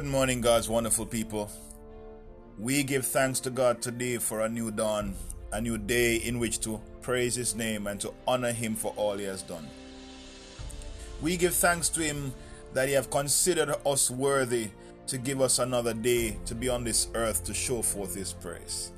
Good 0.00 0.08
morning, 0.08 0.40
God's 0.40 0.66
wonderful 0.66 1.04
people. 1.04 1.50
We 2.58 2.84
give 2.84 3.04
thanks 3.04 3.38
to 3.40 3.50
God 3.50 3.82
today 3.82 4.16
for 4.16 4.40
a 4.40 4.48
new 4.48 4.70
dawn, 4.70 5.14
a 5.52 5.60
new 5.60 5.76
day 5.76 6.16
in 6.16 6.38
which 6.38 6.60
to 6.60 6.80
praise 7.02 7.34
His 7.34 7.54
name 7.54 7.86
and 7.86 8.00
to 8.00 8.14
honor 8.26 8.52
Him 8.52 8.76
for 8.76 8.94
all 8.96 9.18
He 9.18 9.26
has 9.26 9.42
done. 9.42 9.68
We 11.20 11.36
give 11.36 11.52
thanks 11.52 11.90
to 11.90 12.00
Him 12.00 12.32
that 12.72 12.88
He 12.88 12.94
have 12.94 13.10
considered 13.10 13.74
us 13.84 14.10
worthy 14.10 14.70
to 15.06 15.18
give 15.18 15.42
us 15.42 15.58
another 15.58 15.92
day 15.92 16.38
to 16.46 16.54
be 16.54 16.70
on 16.70 16.82
this 16.82 17.08
earth 17.14 17.44
to 17.44 17.52
show 17.52 17.82
forth 17.82 18.14
His 18.14 18.32
praise. 18.32 18.92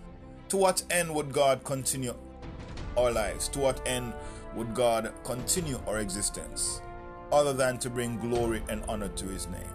To 0.50 0.56
what 0.56 0.84
end 0.88 1.12
would 1.12 1.32
God 1.32 1.64
continue 1.64 2.14
our 2.96 3.10
lives? 3.10 3.48
To 3.48 3.58
what 3.58 3.84
end 3.88 4.12
would 4.54 4.72
God 4.72 5.12
continue 5.24 5.80
our 5.88 5.98
existence? 5.98 6.80
Other 7.32 7.52
than 7.52 7.78
to 7.78 7.90
bring 7.90 8.20
glory 8.20 8.62
and 8.68 8.84
honor 8.86 9.08
to 9.08 9.26
His 9.26 9.48
name. 9.48 9.74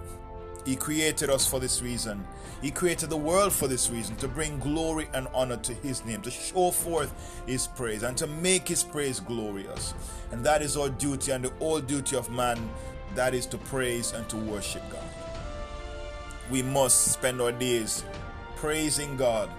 He 0.68 0.76
created 0.76 1.30
us 1.30 1.48
for 1.48 1.62
this 1.62 1.82
reason. 1.82 2.28
He 2.62 2.72
created 2.72 3.10
the 3.10 3.16
world 3.16 3.54
for 3.54 3.70
this 3.70 3.90
reason 3.90 4.18
to 4.18 4.28
bring 4.28 4.60
glory 4.60 5.08
and 5.14 5.30
honor 5.34 5.56
to 5.56 5.74
His 5.74 6.04
name, 6.04 6.22
to 6.24 6.30
show 6.30 6.72
forth 6.72 7.42
His 7.48 7.68
praise, 7.68 8.04
and 8.04 8.18
to 8.18 8.28
make 8.28 8.68
His 8.68 8.84
praise 8.84 9.22
glorious. 9.22 9.94
And 10.34 10.44
that 10.44 10.62
is 10.62 10.76
our 10.76 10.90
duty, 10.90 11.32
and 11.32 11.46
the 11.46 11.52
whole 11.52 11.80
duty 11.80 12.18
of 12.18 12.30
man 12.30 12.70
that 13.16 13.34
is 13.34 13.46
to 13.46 13.58
praise 13.58 14.12
and 14.12 14.28
to 14.28 14.36
worship 14.36 14.84
God. 14.92 15.08
We 16.52 16.64
must 16.64 17.14
spend 17.14 17.40
our 17.40 17.54
days 17.54 18.04
praising 18.58 19.16
God, 19.16 19.50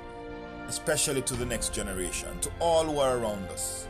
especially 0.68 1.22
to 1.22 1.34
the 1.34 1.46
next 1.46 1.72
generation, 1.72 2.38
to 2.40 2.50
all 2.60 2.84
who 2.84 2.98
are 2.98 3.16
around 3.16 3.48
us, 3.48 3.88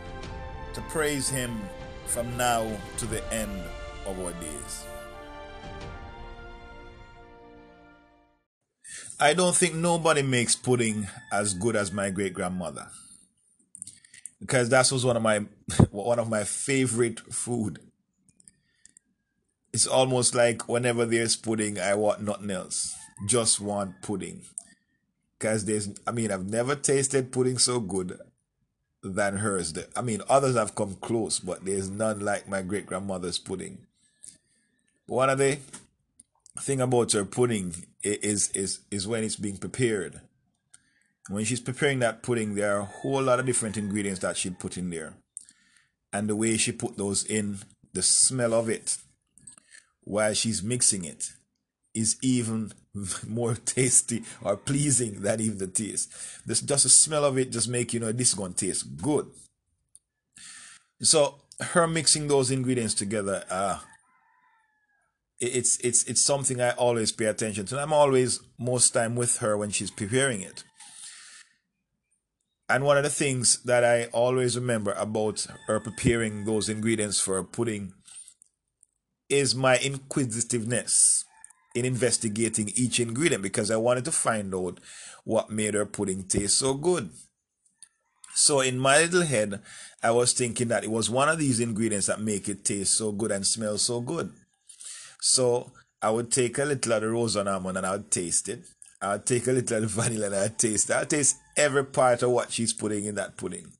to 0.74 0.80
praise 0.82 1.28
Him 1.28 1.60
from 2.06 2.36
now 2.36 2.64
to 2.98 3.06
the 3.06 3.34
end 3.34 3.60
of 4.06 4.20
our 4.20 4.32
days. 4.34 4.84
I 9.20 9.34
don't 9.34 9.56
think 9.56 9.74
nobody 9.74 10.22
makes 10.22 10.54
pudding 10.54 11.08
as 11.32 11.54
good 11.54 11.74
as 11.74 11.90
my 11.90 12.10
great 12.10 12.34
grandmother. 12.34 12.86
Because 14.40 14.68
that 14.68 14.92
was 14.92 15.04
one 15.04 15.16
of 15.16 15.22
my 15.22 15.38
one 15.90 16.20
of 16.20 16.30
my 16.30 16.44
favorite 16.44 17.20
food. 17.32 17.80
It's 19.72 19.86
almost 19.86 20.34
like 20.34 20.68
whenever 20.68 21.04
there's 21.04 21.34
pudding, 21.34 21.78
I 21.80 21.94
want 21.94 22.22
nothing 22.22 22.50
else. 22.50 22.94
Just 23.26 23.60
want 23.60 24.00
pudding. 24.02 24.42
Because 25.36 25.64
there's 25.64 25.88
I 26.06 26.12
mean, 26.12 26.30
I've 26.30 26.48
never 26.48 26.76
tasted 26.76 27.32
pudding 27.32 27.58
so 27.58 27.80
good 27.80 28.18
than 29.02 29.38
hers. 29.38 29.76
I 29.96 30.02
mean, 30.02 30.22
others 30.28 30.54
have 30.56 30.76
come 30.76 30.94
close, 30.94 31.40
but 31.40 31.64
there's 31.64 31.90
none 31.90 32.20
like 32.20 32.48
my 32.48 32.62
great 32.62 32.86
grandmother's 32.86 33.38
pudding. 33.38 33.78
One 35.06 35.30
of 35.30 35.38
the 35.38 35.58
thing 36.60 36.80
about 36.80 37.12
her 37.12 37.24
pudding 37.24 37.74
is 38.02 38.50
is 38.50 38.80
is 38.90 39.06
when 39.06 39.24
it's 39.24 39.36
being 39.36 39.56
prepared. 39.56 40.20
When 41.28 41.44
she's 41.44 41.60
preparing 41.60 41.98
that 41.98 42.22
pudding, 42.22 42.54
there 42.54 42.76
are 42.76 42.80
a 42.80 42.84
whole 42.84 43.22
lot 43.22 43.38
of 43.38 43.46
different 43.46 43.76
ingredients 43.76 44.20
that 44.20 44.36
she'd 44.36 44.58
put 44.58 44.78
in 44.78 44.88
there. 44.90 45.14
And 46.10 46.26
the 46.26 46.36
way 46.36 46.56
she 46.56 46.72
put 46.72 46.96
those 46.96 47.22
in, 47.24 47.58
the 47.92 48.02
smell 48.02 48.54
of 48.54 48.70
it 48.70 48.96
while 50.04 50.32
she's 50.32 50.62
mixing 50.62 51.04
it 51.04 51.32
is 51.94 52.16
even 52.22 52.72
more 53.26 53.54
tasty 53.54 54.22
or 54.42 54.56
pleasing 54.56 55.20
than 55.20 55.40
even 55.40 55.58
the 55.58 55.66
taste. 55.66 56.10
This 56.46 56.62
just 56.62 56.84
the 56.84 56.88
smell 56.88 57.24
of 57.24 57.36
it 57.36 57.52
just 57.52 57.68
make 57.68 57.92
you 57.92 58.00
know 58.00 58.12
this 58.12 58.28
is 58.28 58.34
gonna 58.34 58.54
taste 58.54 58.96
good. 58.96 59.26
So 61.02 61.36
her 61.60 61.86
mixing 61.86 62.28
those 62.28 62.50
ingredients 62.50 62.94
together, 62.94 63.44
uh, 63.50 63.78
it's 65.40 65.78
it's 65.78 66.04
it's 66.04 66.20
something 66.20 66.60
I 66.60 66.70
always 66.70 67.12
pay 67.12 67.26
attention 67.26 67.66
to. 67.66 67.74
And 67.74 67.82
I'm 67.82 67.92
always 67.92 68.40
most 68.58 68.90
time 68.90 69.14
with 69.16 69.38
her 69.38 69.56
when 69.56 69.70
she's 69.70 69.90
preparing 69.90 70.40
it. 70.40 70.64
And 72.68 72.84
one 72.84 72.98
of 72.98 73.04
the 73.04 73.10
things 73.10 73.62
that 73.62 73.82
I 73.82 74.06
always 74.06 74.56
remember 74.56 74.92
about 74.92 75.46
her 75.66 75.80
preparing 75.80 76.44
those 76.44 76.68
ingredients 76.68 77.18
for 77.18 77.38
a 77.38 77.44
pudding 77.44 77.94
is 79.30 79.54
my 79.54 79.78
inquisitiveness 79.78 81.24
in 81.74 81.84
investigating 81.84 82.70
each 82.76 83.00
ingredient 83.00 83.42
because 83.42 83.70
I 83.70 83.76
wanted 83.76 84.04
to 84.06 84.12
find 84.12 84.54
out 84.54 84.80
what 85.24 85.50
made 85.50 85.74
her 85.74 85.86
pudding 85.86 86.24
taste 86.24 86.58
so 86.58 86.74
good. 86.74 87.10
So 88.34 88.60
in 88.60 88.78
my 88.78 88.98
little 88.98 89.22
head, 89.22 89.60
I 90.02 90.10
was 90.10 90.32
thinking 90.32 90.68
that 90.68 90.84
it 90.84 90.90
was 90.90 91.10
one 91.10 91.28
of 91.28 91.38
these 91.38 91.60
ingredients 91.60 92.06
that 92.06 92.20
make 92.20 92.48
it 92.48 92.64
taste 92.64 92.94
so 92.94 93.12
good 93.12 93.30
and 93.30 93.46
smell 93.46 93.78
so 93.78 94.00
good. 94.00 94.32
So 95.20 95.72
I 96.00 96.10
would 96.10 96.30
take 96.30 96.58
a 96.58 96.64
little 96.64 96.92
of 96.92 97.00
the 97.00 97.08
rose 97.08 97.36
and 97.36 97.48
almond 97.48 97.78
and 97.78 97.86
I 97.86 97.92
would 97.92 98.10
taste 98.10 98.48
it. 98.48 98.64
I 99.00 99.12
would 99.12 99.26
take 99.26 99.46
a 99.46 99.52
little 99.52 99.76
of 99.76 99.82
the 99.82 100.02
vanilla 100.02 100.26
and 100.26 100.34
I'd 100.34 100.58
taste 100.58 100.90
it. 100.90 100.96
I'd 100.96 101.10
taste 101.10 101.36
every 101.56 101.84
part 101.84 102.22
of 102.22 102.30
what 102.30 102.52
she's 102.52 102.72
putting 102.72 103.04
in 103.04 103.14
that 103.16 103.36
pudding. 103.36 103.72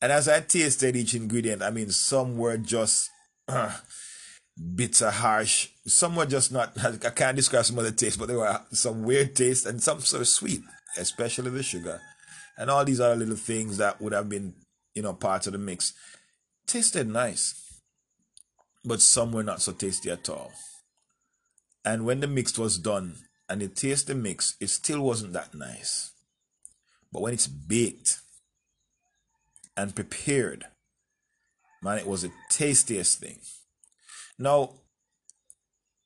And 0.00 0.12
as 0.12 0.28
I 0.28 0.40
tasted 0.40 0.96
each 0.96 1.14
ingredient, 1.14 1.62
I 1.62 1.70
mean, 1.70 1.90
some 1.90 2.36
were 2.36 2.58
just 2.58 3.10
uh, 3.48 3.74
bitter, 4.74 5.10
harsh. 5.10 5.68
Some 5.86 6.16
were 6.16 6.26
just 6.26 6.52
not, 6.52 6.72
I 7.04 7.10
can't 7.10 7.36
describe 7.36 7.64
some 7.64 7.78
of 7.78 7.84
the 7.84 7.92
taste, 7.92 8.18
but 8.18 8.28
there 8.28 8.38
were 8.38 8.60
some 8.72 9.02
weird 9.02 9.34
taste 9.34 9.66
and 9.66 9.82
some 9.82 10.00
sort 10.00 10.22
of 10.22 10.28
sweet, 10.28 10.60
especially 10.98 11.50
the 11.50 11.62
sugar. 11.62 12.00
And 12.56 12.70
all 12.70 12.84
these 12.84 13.00
other 13.00 13.16
little 13.16 13.36
things 13.36 13.78
that 13.78 14.00
would 14.00 14.12
have 14.12 14.28
been, 14.28 14.54
you 14.94 15.02
know, 15.02 15.14
part 15.14 15.46
of 15.46 15.52
the 15.52 15.58
mix. 15.58 15.92
Tasted 16.66 17.08
nice 17.08 17.63
but 18.84 19.00
some 19.00 19.32
were 19.32 19.42
not 19.42 19.62
so 19.62 19.72
tasty 19.72 20.10
at 20.10 20.28
all. 20.28 20.52
And 21.84 22.04
when 22.04 22.20
the 22.20 22.26
mix 22.26 22.58
was 22.58 22.78
done 22.78 23.16
and 23.48 23.62
you 23.62 23.68
taste 23.68 24.06
the 24.06 24.14
mix, 24.14 24.56
it 24.60 24.68
still 24.68 25.00
wasn't 25.00 25.32
that 25.32 25.54
nice. 25.54 26.12
But 27.12 27.22
when 27.22 27.34
it's 27.34 27.46
baked 27.46 28.20
and 29.76 29.94
prepared, 29.94 30.66
man, 31.82 31.98
it 31.98 32.06
was 32.06 32.22
the 32.22 32.32
tastiest 32.50 33.20
thing. 33.20 33.38
Now, 34.38 34.70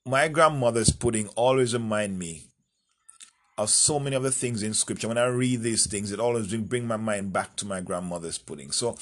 my 0.05 0.29
grandmother's 0.29 0.91
pudding 0.91 1.29
always 1.29 1.75
remind 1.75 2.19
me 2.19 2.47
of 3.57 3.71
so 3.71 3.99
many 3.99 4.15
of 4.15 4.23
the 4.23 4.31
things 4.31 4.63
in 4.63 4.75
scripture. 4.75 5.09
When 5.09 5.19
I 5.19 5.27
read 5.27 5.63
these 5.63 5.87
things, 5.87 6.13
it 6.13 6.21
always 6.21 6.55
bring 6.55 6.87
my 6.87 6.97
mind 6.97 7.33
back 7.33 7.57
to 7.57 7.67
my 7.67 7.81
grandmother's 7.81 8.39
pudding. 8.39 8.71
So 8.71 8.97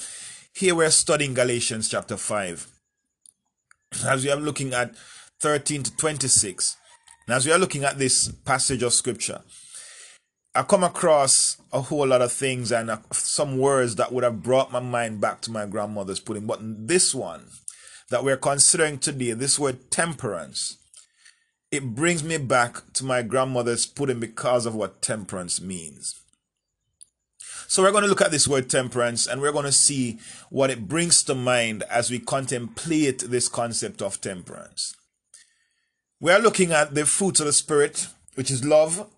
here 0.53 0.75
we're 0.75 0.89
studying 0.89 1.33
Galatians 1.33 1.89
chapter 1.89 2.17
5 2.17 2.76
as 4.05 4.23
we 4.23 4.31
are 4.31 4.39
looking 4.39 4.73
at 4.73 4.95
13 5.39 5.83
to 5.83 5.95
26, 5.95 6.77
and 7.27 7.35
as 7.35 7.45
we 7.45 7.51
are 7.51 7.59
looking 7.59 7.83
at 7.83 7.97
this 7.97 8.31
passage 8.45 8.83
of 8.83 8.93
scripture, 8.93 9.41
I 10.55 10.63
come 10.63 10.83
across 10.83 11.61
a 11.71 11.81
whole 11.81 12.07
lot 12.07 12.21
of 12.21 12.31
things 12.31 12.71
and 12.71 12.89
uh, 12.89 12.97
some 13.11 13.57
words 13.59 13.95
that 13.97 14.11
would 14.11 14.23
have 14.23 14.41
brought 14.41 14.71
my 14.71 14.79
mind 14.79 15.21
back 15.21 15.41
to 15.41 15.51
my 15.51 15.67
grandmother's 15.67 16.19
pudding. 16.19 16.47
But 16.47 16.59
this 16.61 17.13
one 17.13 17.45
that 18.09 18.23
we're 18.23 18.37
considering 18.37 18.97
today, 18.97 19.33
this 19.33 19.59
word 19.59 19.91
temperance, 19.91 20.77
it 21.71 21.93
brings 21.93 22.23
me 22.23 22.37
back 22.37 22.91
to 22.93 23.05
my 23.05 23.21
grandmother's 23.21 23.85
pudding 23.85 24.19
because 24.19 24.65
of 24.65 24.73
what 24.73 25.01
temperance 25.01 25.61
means. 25.61 26.15
So 27.69 27.83
we're 27.83 27.91
going 27.91 28.03
to 28.03 28.09
look 28.09 28.21
at 28.21 28.31
this 28.31 28.47
word 28.47 28.69
temperance 28.69 29.27
and 29.27 29.41
we're 29.41 29.51
going 29.51 29.65
to 29.65 29.73
see 29.73 30.19
what 30.49 30.69
it 30.69 30.87
brings 30.87 31.21
to 31.23 31.35
mind 31.35 31.83
as 31.89 32.09
we 32.09 32.17
contemplate 32.17 33.19
this 33.19 33.49
concept 33.49 34.01
of 34.01 34.21
temperance. 34.21 34.95
We 36.21 36.31
are 36.31 36.39
looking 36.39 36.71
at 36.71 36.95
the 36.95 37.05
fruit 37.05 37.41
of 37.41 37.45
the 37.45 37.51
Spirit, 37.51 38.07
which 38.35 38.49
is 38.49 38.63
love 38.63 39.09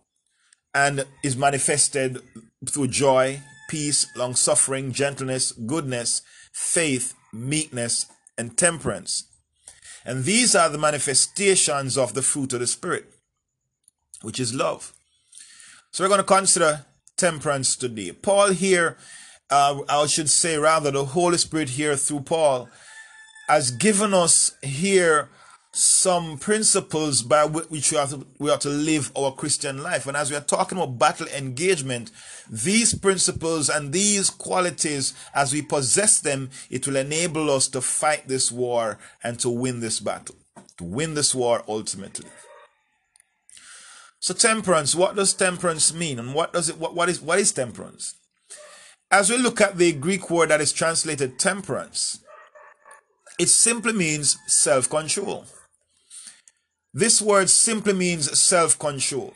and 0.73 1.05
is 1.23 1.37
manifested 1.37 2.23
through 2.67 2.87
joy, 2.87 3.39
peace, 3.69 4.07
long 4.15 4.33
suffering, 4.33 4.93
gentleness, 4.93 5.51
goodness, 5.51 6.23
faith, 6.51 7.13
meekness, 7.31 8.07
and 8.35 8.57
temperance. 8.57 9.25
And 10.03 10.23
these 10.23 10.55
are 10.55 10.69
the 10.69 10.79
manifestations 10.79 11.99
of 11.99 12.15
the 12.15 12.23
fruit 12.23 12.53
of 12.53 12.61
the 12.61 12.67
Spirit, 12.67 13.05
which 14.23 14.39
is 14.39 14.55
love. 14.55 14.91
So 15.91 16.03
we're 16.03 16.09
going 16.09 16.17
to 16.17 16.23
consider 16.23 16.85
temperance 17.19 17.75
today. 17.75 18.12
Paul 18.13 18.51
here, 18.51 18.98
uh, 19.51 19.81
I 19.88 20.07
should 20.07 20.30
say 20.30 20.57
rather, 20.57 20.89
the 20.89 21.06
Holy 21.06 21.38
Spirit 21.38 21.69
here 21.69 21.95
through 21.95 22.21
Paul 22.21 22.69
has 23.48 23.71
given 23.71 24.13
us 24.13 24.56
here 24.63 25.30
some 25.71 26.38
principles 26.38 27.21
by 27.21 27.45
which 27.45 27.92
we 27.92 27.98
have, 27.98 28.10
to, 28.10 28.25
we 28.39 28.56
to 28.57 28.69
live 28.69 29.12
our 29.16 29.31
Christian 29.31 29.83
life. 29.83 30.07
And 30.07 30.18
as 30.18 30.31
we 30.31 30.38
are 30.38 30.42
talking 30.42 30.77
about 30.77 30.98
battle 30.98 31.27
engagement, 31.27 32.10
these 32.50 32.95
principles 32.95 33.69
and 33.69 33.94
these 33.94 34.30
qualities, 34.30 35.13
as 35.36 35.54
we 35.54 35.62
possess 35.62 36.19
them, 36.19 36.50
it 36.69 36.88
will 36.88 36.95
enable 36.95 37.51
us 37.51 37.68
to 37.69 37.81
fight 37.81 38.27
this 38.27 38.51
war 38.51 38.98
and 39.24 39.39
to 39.39 39.50
win 39.50 39.80
this 39.80 40.00
battle, 40.00 40.36
to 40.77 40.83
win 40.83 41.13
this 41.13 41.36
war 41.36 41.63
ultimately. 41.68 42.30
So 44.19 44.33
temperance, 44.33 44.95
what 44.95 45.16
does 45.16 45.33
temperance 45.33 45.94
mean? 45.94 46.19
And 46.19 46.33
what 46.33 46.51
does 46.51 46.69
it 46.69 46.77
what, 46.77 46.94
what 46.94 47.10
is 47.10 47.21
what 47.21 47.39
is 47.39 47.51
temperance? 47.51 48.16
As 49.12 49.30
we 49.30 49.38
look 49.38 49.60
at 49.62 49.77
the 49.77 49.92
Greek 49.94 50.30
word 50.30 50.50
that 50.50 50.62
is 50.62 50.74
translated 50.74 51.39
temperance, 51.39 52.19
it 53.39 53.50
simply 53.50 53.94
means 53.94 54.38
self-control. 54.48 55.45
This 56.94 57.21
word 57.21 57.50
simply 57.50 57.94
means 57.94 58.38
self 58.39 58.77
control. 58.77 59.33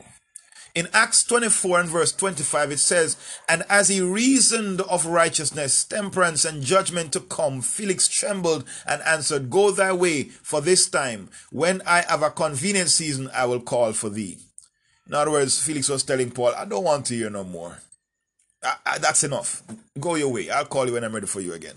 In 0.75 0.87
Acts 0.91 1.23
24 1.25 1.81
and 1.81 1.89
verse 1.89 2.11
25, 2.11 2.71
it 2.71 2.79
says, 2.79 3.15
And 3.47 3.63
as 3.69 3.89
he 3.89 4.01
reasoned 4.01 4.81
of 4.81 5.05
righteousness, 5.05 5.83
temperance, 5.83 6.45
and 6.45 6.63
judgment 6.63 7.13
to 7.13 7.19
come, 7.19 7.61
Felix 7.61 8.07
trembled 8.07 8.65
and 8.87 9.03
answered, 9.03 9.51
Go 9.51 9.69
thy 9.69 9.93
way 9.93 10.23
for 10.23 10.61
this 10.61 10.89
time. 10.89 11.29
When 11.51 11.83
I 11.85 12.01
have 12.09 12.23
a 12.23 12.31
convenient 12.31 12.89
season, 12.89 13.29
I 13.35 13.45
will 13.45 13.61
call 13.61 13.93
for 13.93 14.09
thee. 14.09 14.39
In 15.07 15.13
other 15.13 15.31
words, 15.31 15.61
Felix 15.61 15.89
was 15.89 16.03
telling 16.03 16.31
Paul, 16.31 16.53
I 16.55 16.65
don't 16.65 16.83
want 16.83 17.05
to 17.07 17.15
hear 17.15 17.29
no 17.29 17.43
more. 17.43 17.77
I, 18.63 18.75
I, 18.85 18.97
that's 18.97 19.23
enough. 19.23 19.61
Go 19.99 20.15
your 20.15 20.31
way. 20.31 20.49
I'll 20.49 20.65
call 20.65 20.87
you 20.87 20.93
when 20.93 21.03
I'm 21.03 21.13
ready 21.13 21.27
for 21.27 21.41
you 21.41 21.53
again. 21.53 21.75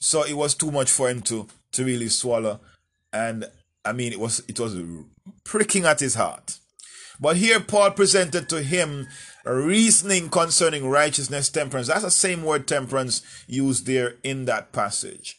So 0.00 0.24
it 0.24 0.34
was 0.34 0.54
too 0.54 0.72
much 0.72 0.90
for 0.90 1.08
him 1.08 1.22
to, 1.22 1.46
to 1.72 1.84
really 1.84 2.08
swallow. 2.08 2.60
And 3.12 3.46
I 3.84 3.92
mean, 3.92 4.12
it 4.12 4.18
was, 4.18 4.42
it 4.48 4.58
was 4.58 4.76
pricking 5.44 5.84
at 5.84 6.00
his 6.00 6.16
heart. 6.16 6.58
But 7.20 7.36
here 7.36 7.60
Paul 7.60 7.92
presented 7.92 8.48
to 8.48 8.62
him 8.62 9.06
a 9.44 9.54
reasoning 9.54 10.28
concerning 10.28 10.88
righteousness, 10.88 11.48
temperance. 11.48 11.86
That's 11.86 12.02
the 12.02 12.10
same 12.10 12.42
word 12.42 12.66
temperance 12.66 13.22
used 13.46 13.86
there 13.86 14.16
in 14.24 14.44
that 14.46 14.72
passage. 14.72 15.36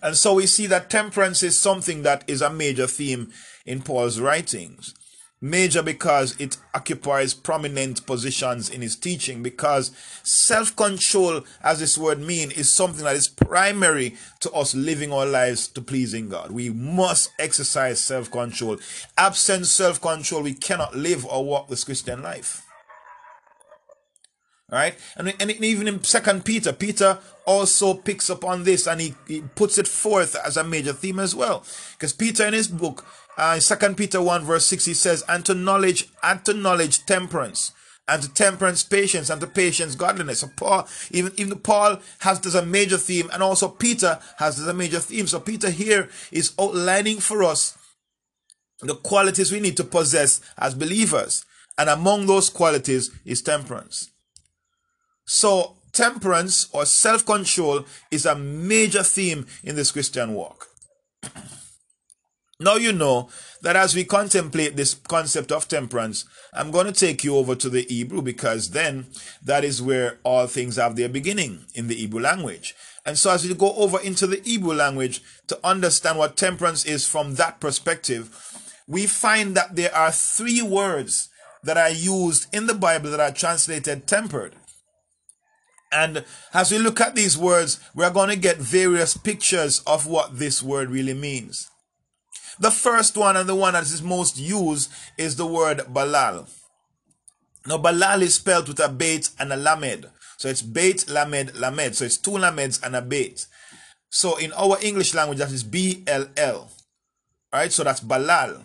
And 0.00 0.16
so 0.16 0.34
we 0.34 0.46
see 0.46 0.66
that 0.66 0.90
temperance 0.90 1.42
is 1.42 1.60
something 1.60 2.02
that 2.02 2.22
is 2.28 2.40
a 2.40 2.50
major 2.50 2.86
theme 2.86 3.32
in 3.66 3.82
Paul's 3.82 4.20
writings. 4.20 4.94
Major 5.40 5.82
because 5.82 6.38
it 6.40 6.56
occupies 6.74 7.32
prominent 7.32 8.04
positions 8.06 8.68
in 8.68 8.82
his 8.82 8.96
teaching, 8.96 9.40
because 9.40 9.92
self 10.24 10.74
control, 10.74 11.42
as 11.62 11.78
this 11.78 11.96
word 11.96 12.18
mean 12.18 12.50
is 12.50 12.74
something 12.74 13.04
that 13.04 13.14
is 13.14 13.28
primary 13.28 14.16
to 14.40 14.50
us 14.50 14.74
living 14.74 15.12
our 15.12 15.26
lives 15.26 15.68
to 15.68 15.80
pleasing 15.80 16.28
God. 16.28 16.50
We 16.50 16.70
must 16.70 17.30
exercise 17.38 18.00
self 18.00 18.32
control. 18.32 18.78
Absent 19.16 19.66
self 19.66 20.00
control, 20.00 20.42
we 20.42 20.54
cannot 20.54 20.96
live 20.96 21.24
or 21.24 21.44
walk 21.44 21.68
this 21.68 21.84
Christian 21.84 22.20
life. 22.20 22.64
Right? 24.70 24.98
And, 25.16 25.32
and 25.40 25.50
even 25.50 25.88
in 25.88 26.02
Second 26.02 26.44
Peter, 26.44 26.72
Peter 26.72 27.18
also 27.46 27.94
picks 27.94 28.28
up 28.28 28.44
on 28.44 28.64
this 28.64 28.86
and 28.86 29.00
he, 29.00 29.14
he 29.26 29.40
puts 29.40 29.78
it 29.78 29.88
forth 29.88 30.36
as 30.44 30.58
a 30.58 30.64
major 30.64 30.92
theme 30.92 31.18
as 31.18 31.34
well. 31.34 31.64
Because 31.92 32.12
Peter 32.12 32.44
in 32.44 32.52
his 32.52 32.68
book 32.68 33.06
uh, 33.38 33.60
Second 33.60 33.96
Peter 33.96 34.20
1 34.20 34.44
verse 34.44 34.66
6 34.66 34.84
he 34.84 34.94
says, 34.94 35.24
and 35.28 35.46
to 35.46 35.54
knowledge, 35.54 36.08
and 36.22 36.44
to 36.44 36.52
knowledge 36.52 37.06
temperance, 37.06 37.72
and 38.08 38.22
to 38.22 38.34
temperance 38.34 38.82
patience, 38.82 39.30
and 39.30 39.40
to 39.40 39.46
patience 39.46 39.94
godliness. 39.94 40.40
So 40.40 40.48
Paul, 40.56 40.88
even, 41.12 41.32
even 41.36 41.58
Paul 41.60 42.00
has 42.18 42.40
this 42.40 42.54
a 42.54 42.66
major 42.66 42.98
theme, 42.98 43.30
and 43.32 43.42
also 43.42 43.68
Peter 43.68 44.18
has 44.38 44.58
this 44.58 44.66
a 44.66 44.74
major 44.74 44.98
theme. 44.98 45.28
So 45.28 45.38
Peter 45.38 45.70
here 45.70 46.08
is 46.32 46.52
outlining 46.60 47.20
for 47.20 47.44
us 47.44 47.78
the 48.80 48.96
qualities 48.96 49.52
we 49.52 49.60
need 49.60 49.76
to 49.76 49.84
possess 49.84 50.40
as 50.58 50.74
believers. 50.74 51.44
And 51.78 51.88
among 51.88 52.26
those 52.26 52.50
qualities 52.50 53.10
is 53.24 53.40
temperance. 53.40 54.10
So 55.24 55.76
temperance 55.92 56.68
or 56.72 56.86
self-control 56.86 57.84
is 58.10 58.26
a 58.26 58.34
major 58.34 59.04
theme 59.04 59.46
in 59.62 59.76
this 59.76 59.92
Christian 59.92 60.34
walk. 60.34 60.66
Now 62.60 62.74
you 62.74 62.92
know 62.92 63.28
that 63.62 63.76
as 63.76 63.94
we 63.94 64.02
contemplate 64.02 64.74
this 64.74 64.94
concept 64.94 65.52
of 65.52 65.68
temperance, 65.68 66.24
I'm 66.52 66.72
going 66.72 66.86
to 66.86 66.92
take 66.92 67.22
you 67.22 67.36
over 67.36 67.54
to 67.54 67.70
the 67.70 67.86
Hebrew 67.88 68.20
because 68.20 68.70
then 68.70 69.06
that 69.44 69.62
is 69.62 69.80
where 69.80 70.18
all 70.24 70.48
things 70.48 70.74
have 70.74 70.96
their 70.96 71.08
beginning 71.08 71.66
in 71.74 71.86
the 71.86 71.94
Hebrew 71.94 72.20
language. 72.20 72.74
And 73.06 73.16
so 73.16 73.30
as 73.30 73.46
we 73.46 73.54
go 73.54 73.74
over 73.74 74.00
into 74.00 74.26
the 74.26 74.40
Hebrew 74.44 74.74
language 74.74 75.22
to 75.46 75.58
understand 75.62 76.18
what 76.18 76.36
temperance 76.36 76.84
is 76.84 77.06
from 77.06 77.36
that 77.36 77.60
perspective, 77.60 78.34
we 78.88 79.06
find 79.06 79.54
that 79.54 79.76
there 79.76 79.94
are 79.94 80.10
three 80.10 80.60
words 80.60 81.28
that 81.62 81.76
are 81.76 81.90
used 81.90 82.52
in 82.52 82.66
the 82.66 82.74
Bible 82.74 83.10
that 83.10 83.20
are 83.20 83.30
translated 83.30 84.08
tempered. 84.08 84.56
And 85.92 86.24
as 86.52 86.72
we 86.72 86.78
look 86.78 87.00
at 87.00 87.14
these 87.14 87.38
words, 87.38 87.78
we're 87.94 88.10
going 88.10 88.30
to 88.30 88.36
get 88.36 88.56
various 88.56 89.16
pictures 89.16 89.78
of 89.86 90.06
what 90.06 90.38
this 90.40 90.60
word 90.60 90.90
really 90.90 91.14
means. 91.14 91.70
The 92.60 92.70
first 92.70 93.16
one 93.16 93.36
and 93.36 93.48
the 93.48 93.54
one 93.54 93.74
that 93.74 93.84
is 93.84 94.02
most 94.02 94.38
used 94.38 94.90
is 95.16 95.36
the 95.36 95.46
word 95.46 95.78
balal. 95.92 96.48
Now, 97.66 97.78
balal 97.78 98.22
is 98.22 98.34
spelled 98.34 98.68
with 98.68 98.80
a 98.80 98.88
bait 98.88 99.30
and 99.38 99.52
a 99.52 99.56
lamed. 99.56 100.08
So 100.38 100.48
it's 100.48 100.62
bait, 100.62 101.08
lamed, 101.08 101.54
lamed. 101.56 101.96
So 101.96 102.04
it's 102.04 102.16
two 102.16 102.32
lameds 102.32 102.82
and 102.82 102.96
a 102.96 103.02
bait. 103.02 103.46
So 104.10 104.36
in 104.38 104.52
our 104.52 104.78
English 104.80 105.14
language, 105.14 105.38
that 105.38 105.52
is 105.52 105.62
B 105.62 106.02
L 106.06 106.26
L. 106.36 106.70
Right? 107.52 107.70
So 107.70 107.84
that's 107.84 108.00
balal. 108.00 108.62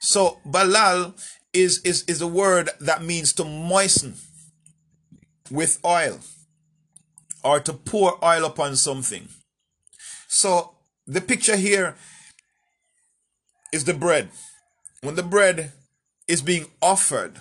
So 0.00 0.38
balal 0.46 1.14
is, 1.52 1.80
is, 1.82 2.04
is 2.04 2.20
a 2.22 2.28
word 2.28 2.70
that 2.80 3.02
means 3.02 3.32
to 3.34 3.44
moisten 3.44 4.14
with 5.50 5.80
oil 5.84 6.20
or 7.42 7.60
to 7.60 7.72
pour 7.72 8.22
oil 8.24 8.44
upon 8.44 8.76
something. 8.76 9.28
So 10.28 10.74
the 11.06 11.20
picture 11.20 11.56
here 11.56 11.96
is 13.72 13.84
the 13.84 13.94
bread. 13.94 14.30
When 15.02 15.14
the 15.14 15.22
bread 15.22 15.72
is 16.26 16.42
being 16.42 16.66
offered 16.82 17.40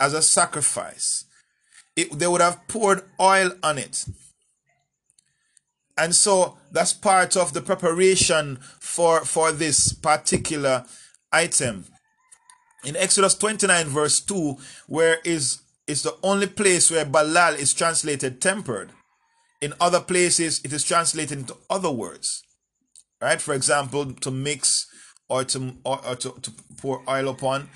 as 0.00 0.12
a 0.12 0.22
sacrifice, 0.22 1.24
it, 1.96 2.18
they 2.18 2.26
would 2.26 2.40
have 2.40 2.66
poured 2.68 3.02
oil 3.20 3.52
on 3.62 3.78
it. 3.78 4.04
And 5.96 6.14
so 6.14 6.56
that's 6.70 6.92
part 6.92 7.36
of 7.36 7.52
the 7.52 7.60
preparation 7.60 8.60
for, 8.78 9.24
for 9.24 9.50
this 9.50 9.92
particular 9.92 10.84
item. 11.32 11.86
In 12.84 12.96
Exodus 12.96 13.34
29, 13.34 13.86
verse 13.86 14.20
2, 14.20 14.56
where 14.86 15.18
is, 15.24 15.60
is 15.88 16.04
the 16.04 16.16
only 16.22 16.46
place 16.46 16.90
where 16.90 17.04
balal 17.04 17.58
is 17.58 17.74
translated 17.74 18.40
tempered. 18.40 18.92
In 19.60 19.74
other 19.80 20.00
places, 20.00 20.60
it 20.64 20.72
is 20.72 20.84
translated 20.84 21.38
into 21.38 21.56
other 21.68 21.90
words. 21.90 22.44
Right? 23.20 23.40
For 23.40 23.52
example, 23.52 24.12
to 24.12 24.30
mix 24.30 24.86
or 25.28 25.44
to 25.44 25.74
or, 25.84 26.04
or 26.06 26.16
to, 26.16 26.34
to 26.42 26.52
pour 26.76 27.02
oil 27.08 27.28
upon. 27.28 27.68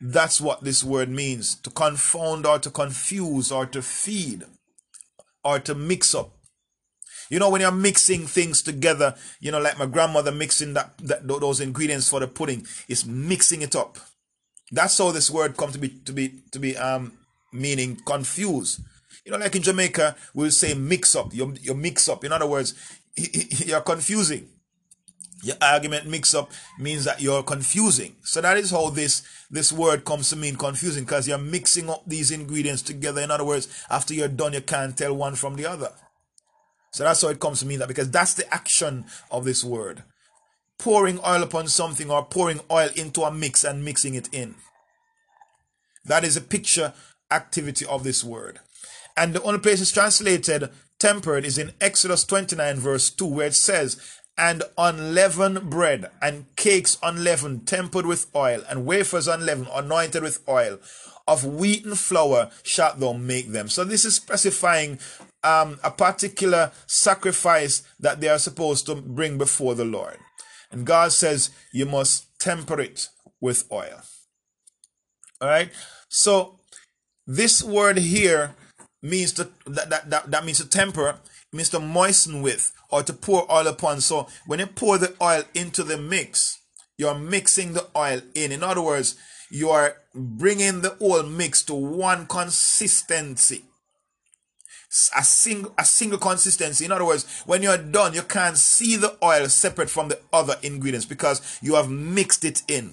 That's 0.00 0.40
what 0.40 0.64
this 0.64 0.82
word 0.82 1.10
means 1.10 1.54
to 1.56 1.70
confound 1.70 2.46
or 2.46 2.58
to 2.58 2.70
confuse 2.70 3.52
or 3.52 3.66
to 3.66 3.82
feed 3.82 4.44
or 5.44 5.58
to 5.60 5.74
mix 5.74 6.14
up. 6.14 6.30
You 7.30 7.38
know, 7.38 7.50
when 7.50 7.60
you're 7.60 7.70
mixing 7.70 8.26
things 8.26 8.62
together, 8.62 9.14
you 9.40 9.52
know, 9.52 9.60
like 9.60 9.78
my 9.78 9.86
grandmother 9.86 10.32
mixing 10.32 10.74
that, 10.74 10.98
that 10.98 11.26
those 11.26 11.60
ingredients 11.60 12.08
for 12.08 12.20
the 12.20 12.26
pudding, 12.28 12.66
is 12.88 13.06
mixing 13.06 13.62
it 13.62 13.74
up. 13.74 13.96
That's 14.70 14.98
how 14.98 15.12
this 15.12 15.30
word 15.30 15.56
comes 15.56 15.74
to 15.74 15.78
be 15.78 15.88
to 15.88 16.12
be 16.12 16.42
to 16.50 16.58
be 16.58 16.76
um 16.76 17.12
meaning 17.52 17.96
confuse. 18.04 18.80
You 19.24 19.32
know, 19.32 19.38
like 19.38 19.54
in 19.54 19.62
Jamaica, 19.62 20.16
we'll 20.34 20.50
say 20.50 20.74
mix 20.74 21.14
up. 21.14 21.32
You 21.32 21.54
you 21.60 21.74
mix 21.74 22.08
up. 22.08 22.24
In 22.24 22.32
other 22.32 22.46
words, 22.46 22.74
you're 23.16 23.80
confusing 23.80 24.48
your 25.42 25.56
argument 25.60 26.06
mix 26.06 26.34
up 26.34 26.50
means 26.78 27.04
that 27.04 27.20
you're 27.20 27.42
confusing. 27.42 28.16
So 28.22 28.40
that 28.40 28.56
is 28.56 28.70
how 28.70 28.90
this 28.90 29.22
this 29.50 29.72
word 29.72 30.04
comes 30.04 30.30
to 30.30 30.36
mean 30.36 30.56
confusing 30.56 31.04
because 31.04 31.26
you're 31.26 31.38
mixing 31.38 31.90
up 31.90 32.02
these 32.06 32.30
ingredients 32.30 32.82
together. 32.82 33.20
In 33.20 33.30
other 33.30 33.44
words, 33.44 33.68
after 33.90 34.14
you're 34.14 34.28
done, 34.28 34.52
you 34.52 34.60
can't 34.60 34.96
tell 34.96 35.14
one 35.14 35.34
from 35.34 35.56
the 35.56 35.66
other. 35.66 35.90
So 36.92 37.04
that's 37.04 37.22
how 37.22 37.28
it 37.28 37.40
comes 37.40 37.60
to 37.60 37.66
mean 37.66 37.80
that 37.80 37.88
because 37.88 38.10
that's 38.10 38.34
the 38.34 38.52
action 38.54 39.06
of 39.30 39.44
this 39.44 39.64
word. 39.64 40.04
Pouring 40.78 41.18
oil 41.26 41.42
upon 41.42 41.68
something 41.68 42.10
or 42.10 42.24
pouring 42.24 42.60
oil 42.70 42.90
into 42.94 43.22
a 43.22 43.32
mix 43.32 43.64
and 43.64 43.84
mixing 43.84 44.14
it 44.14 44.28
in. 44.32 44.54
That 46.04 46.24
is 46.24 46.36
a 46.36 46.40
picture 46.40 46.92
activity 47.30 47.86
of 47.86 48.04
this 48.04 48.22
word. 48.22 48.60
And 49.16 49.34
the 49.34 49.42
only 49.42 49.60
place 49.60 49.80
it's 49.80 49.92
translated 49.92 50.70
tempered 50.98 51.44
is 51.44 51.58
in 51.58 51.72
Exodus 51.80 52.24
29 52.24 52.76
verse 52.76 53.10
2 53.10 53.26
where 53.26 53.46
it 53.48 53.54
says, 53.54 54.00
and 54.38 54.62
unleavened 54.78 55.68
bread, 55.68 56.10
and 56.20 56.46
cakes 56.56 56.98
unleavened, 57.02 57.66
tempered 57.66 58.06
with 58.06 58.26
oil, 58.34 58.62
and 58.68 58.86
wafers 58.86 59.28
unleavened, 59.28 59.68
anointed 59.72 60.22
with 60.22 60.46
oil. 60.48 60.78
Of 61.28 61.44
wheaten 61.44 61.94
flour 61.94 62.50
shalt 62.64 62.98
thou 62.98 63.12
make 63.12 63.52
them. 63.52 63.68
So 63.68 63.84
this 63.84 64.04
is 64.04 64.16
specifying 64.16 64.98
um, 65.44 65.78
a 65.84 65.90
particular 65.90 66.72
sacrifice 66.86 67.82
that 68.00 68.20
they 68.20 68.28
are 68.28 68.38
supposed 68.38 68.86
to 68.86 68.96
bring 68.96 69.38
before 69.38 69.74
the 69.74 69.84
Lord. 69.84 70.18
And 70.72 70.86
God 70.86 71.12
says 71.12 71.50
you 71.72 71.86
must 71.86 72.26
temper 72.40 72.80
it 72.80 73.08
with 73.40 73.70
oil. 73.70 74.00
All 75.40 75.48
right. 75.48 75.70
So 76.08 76.58
this 77.26 77.62
word 77.62 77.98
here 77.98 78.54
means 79.02 79.32
to 79.34 79.50
that, 79.66 79.90
that, 79.90 80.10
that, 80.10 80.30
that 80.30 80.44
means 80.44 80.58
to 80.58 80.68
temper, 80.68 81.18
means 81.52 81.68
to 81.70 81.80
moisten 81.80 82.42
with 82.42 82.72
or 82.92 83.02
to 83.02 83.12
pour 83.12 83.50
oil 83.50 83.66
upon. 83.66 84.00
So 84.00 84.28
when 84.46 84.60
you 84.60 84.66
pour 84.66 84.98
the 84.98 85.14
oil 85.20 85.42
into 85.54 85.82
the 85.82 85.98
mix, 85.98 86.60
you're 86.96 87.18
mixing 87.18 87.72
the 87.72 87.88
oil 87.96 88.20
in. 88.34 88.52
In 88.52 88.62
other 88.62 88.82
words, 88.82 89.16
you 89.50 89.70
are 89.70 89.96
bringing 90.14 90.82
the 90.82 90.90
whole 90.90 91.24
mix 91.24 91.62
to 91.64 91.74
one 91.74 92.26
consistency. 92.26 93.64
a 95.16 95.24
single 95.24 95.72
a 95.78 95.84
single 95.84 96.18
consistency. 96.18 96.84
In 96.84 96.92
other 96.92 97.06
words, 97.06 97.42
when 97.46 97.62
you're 97.62 97.78
done, 97.78 98.12
you 98.12 98.22
can't 98.22 98.58
see 98.58 98.96
the 98.96 99.16
oil 99.22 99.48
separate 99.48 99.88
from 99.88 100.08
the 100.08 100.20
other 100.32 100.56
ingredients 100.62 101.06
because 101.06 101.58
you 101.62 101.74
have 101.76 101.90
mixed 101.90 102.44
it 102.44 102.62
in. 102.68 102.92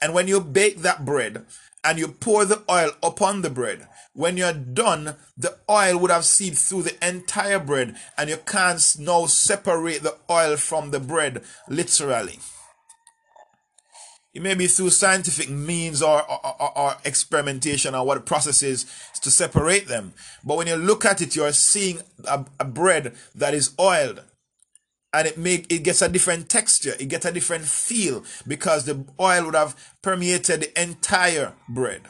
And 0.00 0.14
when 0.14 0.28
you 0.28 0.40
bake 0.40 0.78
that 0.78 1.04
bread 1.04 1.44
and 1.86 1.98
you 1.98 2.08
pour 2.08 2.44
the 2.44 2.62
oil 2.68 2.90
upon 3.02 3.42
the 3.42 3.50
bread, 3.50 3.86
when 4.12 4.36
you're 4.36 4.52
done, 4.52 5.14
the 5.38 5.56
oil 5.70 5.98
would 5.98 6.10
have 6.10 6.24
seeped 6.24 6.56
through 6.56 6.82
the 6.82 7.06
entire 7.06 7.60
bread 7.60 7.96
and 8.18 8.28
you 8.28 8.38
can't 8.38 8.82
now 8.98 9.26
separate 9.26 10.02
the 10.02 10.16
oil 10.28 10.56
from 10.56 10.90
the 10.90 10.98
bread 10.98 11.42
literally. 11.68 12.40
It 14.34 14.42
may 14.42 14.54
be 14.54 14.66
through 14.66 14.90
scientific 14.90 15.48
means 15.48 16.02
or, 16.02 16.22
or, 16.30 16.60
or, 16.60 16.78
or, 16.78 16.94
experimentation 17.04 17.94
or 17.94 18.04
what 18.04 18.26
processes 18.26 18.84
to 19.22 19.30
separate 19.30 19.86
them. 19.86 20.12
But 20.44 20.58
when 20.58 20.66
you 20.66 20.76
look 20.76 21.06
at 21.06 21.22
it, 21.22 21.36
you're 21.36 21.52
seeing 21.52 22.00
a, 22.26 22.44
a 22.60 22.64
bread 22.64 23.14
that 23.34 23.54
is 23.54 23.74
oiled. 23.80 24.22
And 25.16 25.26
it 25.26 25.38
make 25.38 25.72
it 25.72 25.78
gets 25.82 26.02
a 26.02 26.10
different 26.10 26.50
texture, 26.50 26.92
it 27.00 27.06
gets 27.06 27.24
a 27.24 27.32
different 27.32 27.64
feel 27.64 28.22
because 28.46 28.84
the 28.84 29.02
oil 29.18 29.46
would 29.46 29.54
have 29.54 29.74
permeated 30.02 30.60
the 30.60 30.82
entire 30.82 31.54
bread. 31.70 32.02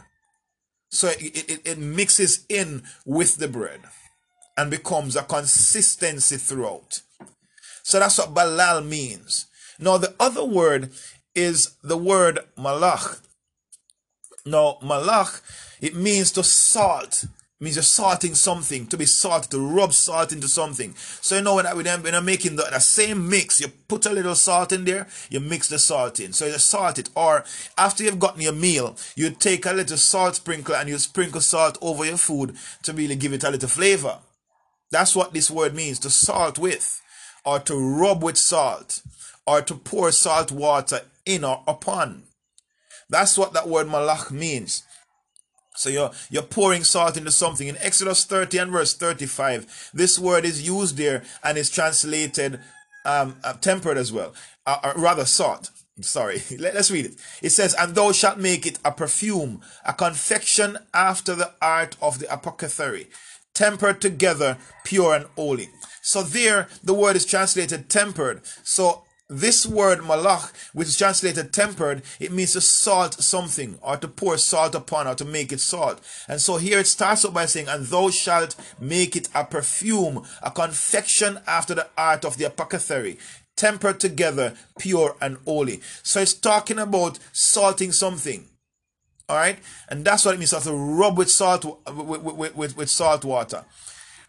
So 0.91 1.09
it, 1.09 1.51
it, 1.51 1.61
it 1.65 1.79
mixes 1.79 2.45
in 2.49 2.83
with 3.05 3.37
the 3.37 3.47
bread 3.47 3.83
and 4.57 4.73
becomes 4.73 5.15
a 5.15 5.23
consistency 5.23 6.37
throughout. 6.37 7.03
So 7.85 8.01
that's 8.01 8.19
what 8.19 8.35
balal 8.35 8.85
means. 8.85 9.47
Now 9.79 9.99
the 9.99 10.17
other 10.19 10.45
word 10.45 10.91
is 11.37 11.77
the 11.85 11.97
word 11.97 12.41
malach. 12.59 13.21
Now, 14.45 14.79
malach, 14.83 15.43
it 15.81 15.95
means 15.95 16.33
to 16.33 16.43
salt. 16.43 17.27
Means 17.59 17.77
you're 17.77 17.83
salting 17.83 18.35
something, 18.35 18.87
to 18.89 18.99
be 18.99 19.07
salted, 19.07 19.51
to 19.53 19.59
rub 19.59 19.95
salt 19.95 20.31
into 20.31 20.47
something. 20.47 20.95
So 20.97 21.37
you 21.37 21.43
know 21.43 21.55
when, 21.55 21.67
I, 21.67 21.73
when, 21.73 21.87
I'm, 21.87 22.25
making 22.25 22.57
the, 22.57 22.65
the 22.65 22.81
same 22.81 23.31
mix, 23.31 23.61
you 23.61 23.69
put 23.89 24.05
a 24.05 24.13
little 24.13 24.35
salt 24.35 24.73
in 24.73 24.85
there, 24.85 25.07
you 25.31 25.41
mix 25.41 25.69
the 25.69 25.79
salt 25.79 26.21
in. 26.21 26.35
So 26.35 26.45
you 26.45 26.59
salt 26.59 26.99
it. 26.99 27.09
Or 27.15 27.45
after 27.79 28.05
you've 28.05 28.19
gotten 28.19 28.43
your 28.43 28.53
meal, 28.53 28.97
you 29.15 29.31
take 29.31 29.65
a 29.65 29.73
little 29.73 29.97
salt 29.97 30.37
sprinkler 30.37 30.77
and 30.77 30.91
you 30.91 30.99
sprinkle 30.99 31.41
salt 31.41 31.79
over 31.81 32.05
your 32.05 32.19
food 32.19 32.57
to 32.83 32.93
really 32.93 33.17
give 33.17 33.33
it 33.33 33.45
a 33.45 33.51
little 33.51 33.71
flavor. 33.71 34.19
That's 34.91 35.17
what 35.17 35.33
this 35.33 35.51
word 35.51 35.75
means, 35.75 35.99
to 36.01 36.11
salt 36.11 36.59
with, 36.59 37.01
or 37.43 37.59
to 37.61 37.75
rub 37.75 38.23
with 38.23 38.37
salt, 38.37 39.01
or 39.47 39.63
to 39.63 39.75
pour 39.75 40.13
salt 40.13 40.53
water 40.53 41.01
in 41.25 41.43
or 41.43 41.63
upon. 41.67 42.25
That's 43.09 43.39
what 43.39 43.53
that 43.53 43.69
word 43.69 43.87
malach 43.87 44.31
means. 44.31 44.83
So 45.87 45.93
you're 45.93 46.11
you're 46.31 46.43
pouring 46.43 46.83
salt 46.83 47.17
into 47.17 47.31
something. 47.31 47.69
In 47.69 47.77
Exodus 47.79 48.25
30 48.25 48.59
and 48.59 48.73
verse 48.73 48.93
35, 48.93 49.93
this 49.95 50.19
word 50.19 50.45
is 50.45 50.67
used 50.67 50.97
there 50.97 51.23
and 51.45 51.57
is 51.57 51.71
translated 51.71 52.59
um, 53.05 53.37
uh, 53.45 53.53
tempered 53.53 53.97
as 53.97 54.13
well, 54.13 54.35
uh, 54.67 54.79
or 54.83 55.01
rather 55.01 55.25
salt. 55.25 55.71
Sorry, 56.01 56.43
Let, 56.59 56.75
us 56.75 56.91
read 56.91 57.07
it. 57.07 57.15
It 57.41 57.51
says, 57.51 57.73
"And 57.79 57.95
thou 57.95 58.11
shalt 58.11 58.39
make 58.39 58.67
it 58.67 58.81
a 58.85 58.91
perfume, 58.91 59.61
a 59.85 59.93
confection 59.93 60.77
after 60.93 61.37
the 61.37 61.53
art 61.63 61.97
of 62.03 62.19
the 62.19 62.33
apothecary, 62.33 63.07
tempered 63.55 64.01
together, 64.01 64.59
pure 64.85 65.15
and 65.15 65.27
holy." 65.37 65.69
So 66.03 66.25
there, 66.25 66.67
the 66.83 66.95
word 66.95 67.15
is 67.15 67.25
translated 67.25 67.89
tempered. 67.89 68.41
So 68.65 69.05
this 69.29 69.67
word 69.67 70.01
malach, 70.01 70.53
which 70.73 70.89
is 70.89 70.97
translated 70.97 71.53
tempered, 71.53 72.03
it 72.21 72.33
means 72.33 72.53
to 72.53 72.61
salt 72.61 73.15
something 73.15 73.79
or 73.83 73.97
to 73.97 74.09
pour 74.09 74.39
salt 74.39 74.75
upon 74.75 75.07
or 75.07 75.15
to 75.17 75.25
make 75.25 75.53
it 75.53 75.61
salt. 75.61 76.01
And 76.29 76.41
so 76.41 76.57
here 76.59 76.79
it 76.79 76.87
starts 76.87 77.25
out 77.25 77.35
by 77.35 77.47
saying, 77.47 77.69
and 77.69 77.87
thou 77.87 78.11
shalt 78.11 78.55
make 78.81 79.17
it 79.17 79.29
a 79.35 79.45
perfume, 79.45 80.25
a 80.43 80.51
confection 80.51 81.41
after 81.47 81.75
the 81.75 81.89
art 81.99 82.25
of 82.25 82.37
the 82.37 82.45
apothecary, 82.45 83.19
tempered 83.57 83.99
together, 83.99 84.55
pure 84.79 85.17
and 85.21 85.39
holy. 85.45 85.81
So 86.03 86.21
it's 86.21 86.35
talking 86.35 86.79
about 86.79 87.19
salting 87.33 87.93
something. 87.93 88.47
All 89.29 89.37
right. 89.37 89.59
And 89.89 90.05
that's 90.05 90.25
what 90.25 90.35
it 90.35 90.39
means 90.39 90.51
to 90.51 90.73
rub 90.73 91.19
with 91.19 91.31
salt, 91.31 91.65
with, 91.65 92.23
with, 92.23 92.57
with, 92.57 92.77
with 92.77 92.91
salt 92.91 93.25
water. 93.25 93.65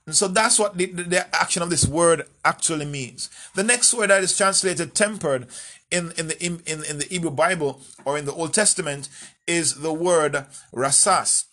And 0.08 0.16
so 0.16 0.30
that's 0.30 0.58
what 0.58 0.78
the, 0.78 0.86
the, 0.86 1.36
action 1.36 1.62
of 1.62 1.70
this 1.70 1.86
word 1.86 2.24
actually 2.46 2.86
means. 2.86 3.30
The 3.56 3.64
next 3.64 3.94
word 3.94 4.10
that 4.10 4.24
is 4.24 4.36
translated 4.36 4.96
tempered 4.96 5.48
in, 5.92 6.14
in, 6.18 6.30
the, 6.30 6.44
in, 6.44 6.62
in 6.66 6.98
the 6.98 7.08
Hebrew 7.10 7.30
Bible 7.30 7.82
or 8.06 8.18
in 8.18 8.24
the 8.24 8.34
Old 8.34 8.54
Testament 8.54 9.10
is 9.46 9.76
the 9.76 9.92
word 9.92 10.46
rasas. 10.74 11.44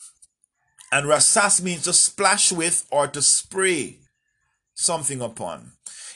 And 0.92 1.06
rasas 1.06 1.60
means 1.60 1.82
to 1.82 1.92
splash 1.92 2.52
with 2.52 2.86
or 2.92 3.08
to 3.08 3.20
spray 3.20 3.98
something 4.74 5.20
upon. 5.20 5.72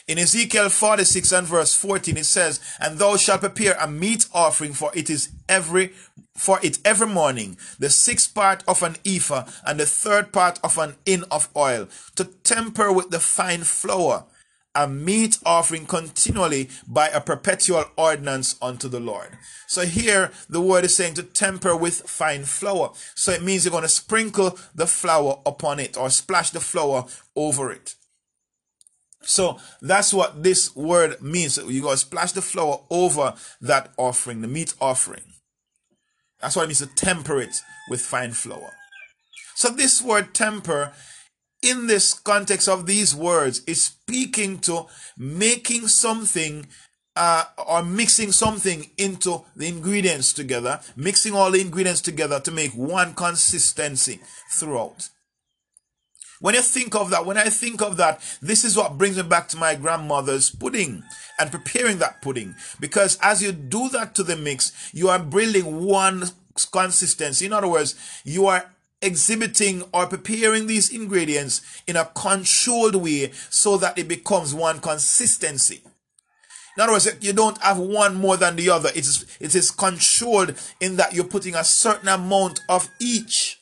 In 0.09 0.17
Ezekiel 0.17 0.69
46 0.69 1.31
and 1.33 1.45
verse 1.45 1.75
14 1.75 2.17
it 2.17 2.25
says, 2.25 2.59
And 2.79 2.97
thou 2.97 3.15
shalt 3.15 3.41
prepare 3.41 3.77
a 3.79 3.87
meat 3.87 4.25
offering 4.33 4.73
for 4.73 4.89
it 4.95 5.07
is 5.07 5.29
every 5.47 5.93
for 6.35 6.59
it 6.63 6.79
every 6.83 7.05
morning, 7.05 7.57
the 7.77 7.91
sixth 7.91 8.33
part 8.33 8.63
of 8.67 8.81
an 8.81 8.95
ephah 9.05 9.45
and 9.67 9.79
the 9.79 9.85
third 9.85 10.33
part 10.33 10.59
of 10.63 10.79
an 10.79 10.95
hin 11.05 11.25
of 11.29 11.47
oil, 11.55 11.87
to 12.15 12.23
temper 12.23 12.91
with 12.91 13.11
the 13.11 13.19
fine 13.19 13.61
flour, 13.61 14.25
a 14.73 14.87
meat 14.87 15.37
offering 15.45 15.85
continually 15.85 16.69
by 16.87 17.09
a 17.09 17.21
perpetual 17.21 17.85
ordinance 17.95 18.55
unto 18.63 18.87
the 18.87 18.99
Lord. 18.99 19.37
So 19.67 19.85
here 19.85 20.31
the 20.49 20.61
word 20.61 20.85
is 20.85 20.95
saying 20.95 21.15
to 21.15 21.23
temper 21.23 21.75
with 21.75 22.09
fine 22.09 22.45
flour. 22.45 22.93
So 23.13 23.31
it 23.31 23.43
means 23.43 23.63
you're 23.63 23.71
going 23.71 23.83
to 23.83 23.89
sprinkle 23.89 24.57
the 24.73 24.87
flour 24.87 25.39
upon 25.45 25.79
it 25.79 25.97
or 25.97 26.09
splash 26.09 26.49
the 26.49 26.59
flour 26.59 27.05
over 27.35 27.71
it. 27.71 27.93
So 29.21 29.59
that's 29.81 30.13
what 30.13 30.43
this 30.43 30.75
word 30.75 31.21
means. 31.21 31.57
You 31.57 31.81
got 31.81 31.91
to 31.91 31.97
splash 31.97 32.31
the 32.31 32.41
flour 32.41 32.81
over 32.89 33.33
that 33.61 33.91
offering, 33.97 34.41
the 34.41 34.47
meat 34.47 34.73
offering. 34.79 35.23
That's 36.39 36.55
what 36.55 36.63
it 36.63 36.67
means 36.67 36.79
to 36.79 36.87
temper 36.87 37.41
it 37.41 37.61
with 37.89 38.01
fine 38.01 38.31
flour. 38.31 38.71
So 39.55 39.69
this 39.69 40.01
word 40.01 40.33
temper, 40.33 40.93
in 41.61 41.87
this 41.87 42.13
context 42.13 42.69
of 42.69 42.85
these 42.85 43.13
words, 43.13 43.61
is 43.65 43.83
speaking 43.83 44.59
to 44.59 44.85
making 45.17 45.89
something 45.89 46.67
uh, 47.15 47.43
or 47.67 47.83
mixing 47.83 48.31
something 48.31 48.89
into 48.97 49.43
the 49.57 49.67
ingredients 49.67 50.31
together, 50.31 50.79
mixing 50.95 51.33
all 51.33 51.51
the 51.51 51.59
ingredients 51.59 51.99
together 51.99 52.39
to 52.39 52.51
make 52.51 52.71
one 52.71 53.13
consistency 53.13 54.21
throughout. 54.53 55.09
When 56.41 56.55
I 56.55 56.61
think 56.61 56.95
of 56.95 57.09
that, 57.09 57.25
when 57.25 57.37
I 57.37 57.49
think 57.49 57.81
of 57.81 57.97
that, 57.97 58.21
this 58.41 58.63
is 58.63 58.77
what 58.77 58.97
brings 58.97 59.17
me 59.17 59.23
back 59.23 59.49
to 59.49 59.57
my 59.57 59.75
grandmother's 59.75 60.49
pudding 60.49 61.03
and 61.37 61.51
preparing 61.51 61.97
that 61.97 62.21
pudding. 62.21 62.55
Because 62.79 63.19
as 63.21 63.43
you 63.43 63.51
do 63.51 63.89
that 63.89 64.15
to 64.15 64.23
the 64.23 64.37
mix, 64.37 64.91
you 64.93 65.09
are 65.09 65.19
building 65.19 65.83
one 65.83 66.23
consistency. 66.71 67.45
In 67.45 67.53
other 67.53 67.67
words, 67.67 67.95
you 68.23 68.47
are 68.47 68.71
exhibiting 69.01 69.83
or 69.93 70.07
preparing 70.07 70.67
these 70.67 70.93
ingredients 70.93 71.61
in 71.87 71.97
a 71.97 72.05
controlled 72.05 72.95
way 72.95 73.31
so 73.49 73.77
that 73.77 73.97
it 73.97 74.07
becomes 74.07 74.53
one 74.53 74.79
consistency. 74.79 75.81
In 76.77 76.83
other 76.83 76.93
words, 76.93 77.09
you 77.19 77.33
don't 77.33 77.61
have 77.61 77.77
one 77.77 78.15
more 78.15 78.37
than 78.37 78.55
the 78.55 78.69
other. 78.69 78.89
It 78.89 78.99
is, 78.99 79.37
it 79.41 79.55
is 79.55 79.71
controlled 79.71 80.55
in 80.79 80.95
that 80.95 81.13
you're 81.13 81.25
putting 81.25 81.55
a 81.55 81.63
certain 81.65 82.07
amount 82.07 82.61
of 82.69 82.89
each 83.01 83.58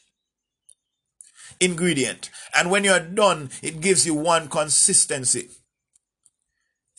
ingredient. 1.60 2.30
And 2.56 2.72
when 2.72 2.84
you're 2.84 3.00
done, 3.00 3.50
it 3.62 3.82
gives 3.82 4.06
you 4.06 4.14
one 4.14 4.48
consistency. 4.50 5.50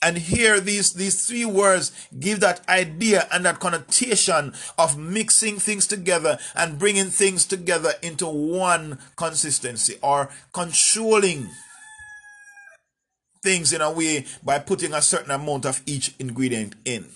And 0.01 0.17
here, 0.17 0.61
these, 0.61 0.93
these 0.93 1.27
three 1.27 1.45
words 1.45 1.91
give 2.19 2.39
that 2.41 2.67
idea 2.69 3.27
and 3.33 3.45
that 3.45 3.59
connotation 3.59 4.55
of 4.79 4.97
mixing 4.97 5.59
things 5.59 5.89
together 5.89 6.39
and 6.55 6.79
bringing 6.79 7.07
things 7.07 7.45
together 7.45 7.93
into 8.01 8.27
one 8.29 8.99
consistency 9.17 9.97
or 10.01 10.31
controlling 10.53 11.49
things 13.43 13.73
in 13.73 13.81
a 13.81 13.91
way 13.91 14.25
by 14.43 14.61
putting 14.61 14.93
a 14.93 15.03
certain 15.03 15.33
amount 15.33 15.67
of 15.67 15.83
each 15.85 16.15
ingredient 16.21 16.77
in. 16.85 17.07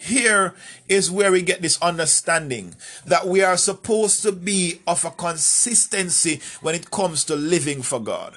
Here 0.00 0.54
is 0.88 1.10
where 1.10 1.30
we 1.30 1.42
get 1.42 1.60
this 1.60 1.80
understanding 1.82 2.74
that 3.04 3.26
we 3.26 3.42
are 3.42 3.58
supposed 3.58 4.22
to 4.22 4.32
be 4.32 4.80
of 4.86 5.04
a 5.04 5.10
consistency 5.10 6.40
when 6.62 6.74
it 6.74 6.90
comes 6.90 7.22
to 7.24 7.36
living 7.36 7.82
for 7.82 8.00
God. 8.00 8.34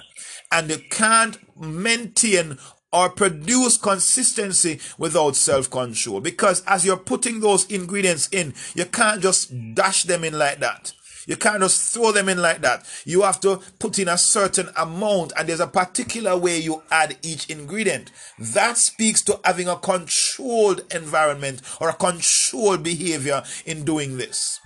And 0.52 0.70
you 0.70 0.80
can't 0.92 1.38
maintain 1.58 2.58
or 2.92 3.10
produce 3.10 3.78
consistency 3.78 4.82
without 4.98 5.38
self 5.38 5.70
control. 5.70 6.20
Because 6.20 6.64
as 6.68 6.86
you're 6.86 6.98
putting 6.98 7.40
those 7.40 7.66
ingredients 7.72 8.28
in, 8.34 8.54
you 8.76 8.86
can't 8.86 9.22
just 9.22 9.52
dash 9.74 10.04
them 10.04 10.26
in 10.26 10.38
like 10.38 10.60
that. 10.60 10.92
You 11.26 11.38
can't 11.38 11.62
just 11.62 11.94
throw 11.94 12.12
them 12.12 12.30
in 12.30 12.42
like 12.42 12.62
that. 12.62 12.86
You 13.06 13.22
have 13.22 13.40
to 13.42 13.62
put 13.80 14.00
in 14.00 14.08
a 14.08 14.18
certain 14.18 14.70
amount, 14.76 15.34
and 15.38 15.48
there's 15.48 15.60
a 15.60 15.68
particular 15.68 16.38
way 16.38 16.60
you 16.60 16.84
add 16.92 17.18
each 17.24 17.50
ingredient. 17.50 18.12
That 18.38 18.78
speaks 18.78 19.22
to 19.24 19.40
having 19.44 19.68
a 19.68 19.78
controlled 19.78 20.82
environment 20.94 21.62
or 21.80 21.90
a 21.90 21.94
controlled 21.94 22.84
behavior 22.84 23.44
in 23.66 23.86
doing 23.86 24.18
this. 24.18 24.60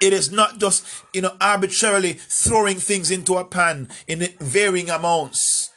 It 0.00 0.12
is 0.12 0.30
not 0.30 0.58
just, 0.58 0.84
you 1.12 1.22
know, 1.22 1.36
arbitrarily 1.40 2.14
throwing 2.14 2.76
things 2.76 3.10
into 3.10 3.36
a 3.36 3.44
pan 3.44 3.88
in 4.06 4.28
varying 4.40 4.90
amounts. 4.90 5.70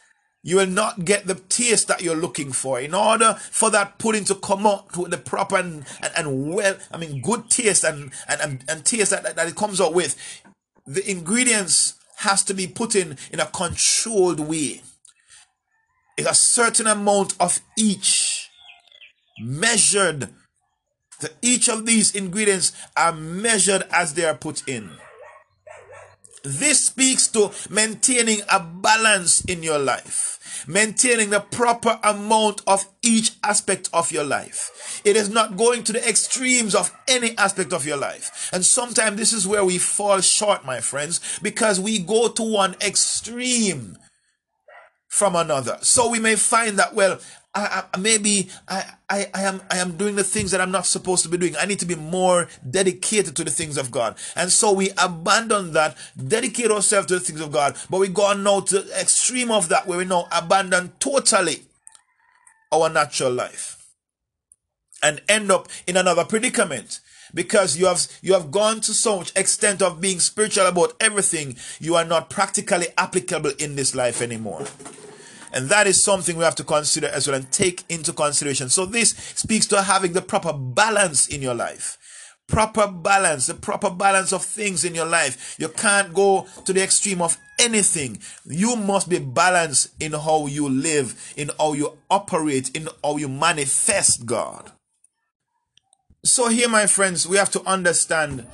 You 0.47 0.55
will 0.55 0.65
not 0.65 1.03
get 1.03 1.27
the 1.27 1.35
taste 1.35 1.89
that 1.89 2.01
you're 2.01 2.15
looking 2.15 2.53
for. 2.53 2.79
In 2.79 2.93
order 2.93 3.33
for 3.51 3.69
that 3.71 3.99
pudding 3.99 4.23
to 4.23 4.35
come 4.35 4.65
out 4.65 4.95
with 4.95 5.11
the 5.11 5.17
proper 5.17 5.57
and, 5.57 5.85
and, 6.01 6.13
and 6.15 6.55
well, 6.55 6.77
I 6.89 6.95
mean, 6.95 7.21
good 7.21 7.49
taste 7.49 7.83
and, 7.83 8.13
and, 8.29 8.39
and, 8.39 8.63
and 8.69 8.85
taste 8.85 9.11
that, 9.11 9.35
that 9.35 9.47
it 9.49 9.57
comes 9.57 9.81
out 9.81 9.93
with, 9.93 10.15
the 10.85 11.03
ingredients 11.11 11.95
has 12.19 12.45
to 12.45 12.53
be 12.53 12.65
put 12.65 12.95
in 12.95 13.17
in 13.33 13.41
a 13.41 13.45
controlled 13.47 14.39
way. 14.39 14.83
It's 16.17 16.29
a 16.29 16.33
certain 16.33 16.87
amount 16.87 17.35
of 17.41 17.59
each 17.77 18.49
measured 19.41 20.29
so 21.19 21.27
each 21.41 21.67
of 21.67 21.85
these 21.85 22.15
ingredients 22.15 22.71
are 22.95 23.11
measured 23.11 23.83
as 23.91 24.13
they 24.13 24.23
are 24.23 24.35
put 24.37 24.65
in. 24.69 24.91
This 26.43 26.85
speaks 26.85 27.27
to 27.29 27.51
maintaining 27.69 28.41
a 28.49 28.59
balance 28.59 29.43
in 29.45 29.63
your 29.63 29.79
life, 29.79 30.36
maintaining 30.67 31.29
the 31.29 31.39
proper 31.39 31.99
amount 32.03 32.61
of 32.67 32.85
each 33.01 33.31
aspect 33.43 33.89
of 33.93 34.11
your 34.11 34.23
life. 34.23 35.01
It 35.05 35.15
is 35.15 35.29
not 35.29 35.57
going 35.57 35.83
to 35.85 35.93
the 35.93 36.07
extremes 36.07 36.75
of 36.75 36.95
any 37.07 37.37
aspect 37.37 37.73
of 37.73 37.85
your 37.85 37.97
life. 37.97 38.49
And 38.51 38.65
sometimes 38.65 39.17
this 39.17 39.33
is 39.33 39.47
where 39.47 39.63
we 39.63 39.77
fall 39.77 40.21
short, 40.21 40.65
my 40.65 40.81
friends, 40.81 41.39
because 41.41 41.79
we 41.79 41.99
go 41.99 42.27
to 42.27 42.43
one 42.43 42.75
extreme 42.81 43.97
from 45.07 45.35
another. 45.35 45.77
So 45.81 46.09
we 46.09 46.19
may 46.19 46.35
find 46.35 46.77
that, 46.77 46.93
well, 46.93 47.19
I, 47.57 47.83
I, 47.91 47.97
maybe 47.97 48.49
I, 48.67 48.85
I, 49.09 49.29
I 49.33 49.41
am 49.43 49.61
I 49.71 49.77
am 49.77 49.97
doing 49.97 50.15
the 50.15 50.23
things 50.23 50.51
that 50.51 50.61
I'm 50.61 50.71
not 50.71 50.85
supposed 50.85 51.23
to 51.23 51.29
be 51.29 51.37
doing. 51.37 51.55
I 51.57 51.65
need 51.65 51.79
to 51.79 51.85
be 51.85 51.95
more 51.95 52.47
dedicated 52.69 53.35
to 53.35 53.43
the 53.43 53.49
things 53.49 53.77
of 53.77 53.89
God. 53.89 54.15
And 54.35 54.51
so 54.51 54.71
we 54.71 54.91
abandon 54.97 55.73
that, 55.73 55.97
dedicate 56.15 56.69
ourselves 56.69 57.07
to 57.07 57.15
the 57.15 57.19
things 57.19 57.41
of 57.41 57.51
God. 57.51 57.75
But 57.89 57.99
we 57.99 58.09
go 58.09 58.25
on 58.25 58.43
now 58.43 58.59
to 58.59 58.81
the 58.81 58.99
extreme 59.01 59.49
of 59.49 59.69
that 59.69 59.87
where 59.87 59.97
we 59.97 60.05
now 60.05 60.27
abandon 60.31 60.93
totally 60.99 61.63
our 62.71 62.89
natural 62.89 63.31
life 63.31 63.87
and 65.01 65.21
end 65.27 65.51
up 65.51 65.67
in 65.87 65.97
another 65.97 66.25
predicament 66.25 66.99
because 67.33 67.75
you 67.77 67.87
have 67.87 68.07
you 68.21 68.33
have 68.33 68.51
gone 68.51 68.81
to 68.81 68.93
so 68.93 69.17
much 69.17 69.35
extent 69.35 69.81
of 69.81 69.99
being 70.01 70.19
spiritual 70.19 70.65
about 70.65 70.93
everything 70.99 71.55
you 71.79 71.95
are 71.95 72.05
not 72.05 72.29
practically 72.29 72.87
applicable 72.97 73.51
in 73.59 73.75
this 73.75 73.93
life 73.95 74.21
anymore 74.21 74.65
and 75.53 75.69
that 75.69 75.87
is 75.87 76.03
something 76.03 76.37
we 76.37 76.43
have 76.43 76.55
to 76.55 76.63
consider 76.63 77.07
as 77.07 77.27
well 77.27 77.35
and 77.35 77.51
take 77.51 77.83
into 77.89 78.13
consideration. 78.13 78.69
So 78.69 78.85
this 78.85 79.11
speaks 79.11 79.65
to 79.67 79.81
having 79.81 80.13
the 80.13 80.21
proper 80.21 80.53
balance 80.53 81.27
in 81.27 81.41
your 81.41 81.55
life. 81.55 81.97
Proper 82.47 82.87
balance, 82.87 83.47
the 83.47 83.53
proper 83.55 83.89
balance 83.89 84.31
of 84.31 84.43
things 84.43 84.85
in 84.85 84.95
your 84.95 85.05
life. 85.05 85.55
You 85.59 85.67
can't 85.67 86.13
go 86.13 86.47
to 86.65 86.71
the 86.71 86.81
extreme 86.81 87.21
of 87.21 87.37
anything. 87.59 88.19
You 88.45 88.75
must 88.77 89.09
be 89.09 89.19
balanced 89.19 89.89
in 90.01 90.13
how 90.13 90.45
you 90.47 90.69
live, 90.69 91.33
in 91.35 91.51
how 91.59 91.73
you 91.73 91.97
operate, 92.09 92.75
in 92.75 92.87
how 93.03 93.17
you 93.17 93.27
manifest 93.27 94.25
God. 94.25 94.71
So 96.23 96.49
here, 96.49 96.69
my 96.69 96.87
friends, 96.87 97.27
we 97.27 97.37
have 97.37 97.51
to 97.51 97.61
understand 97.63 98.47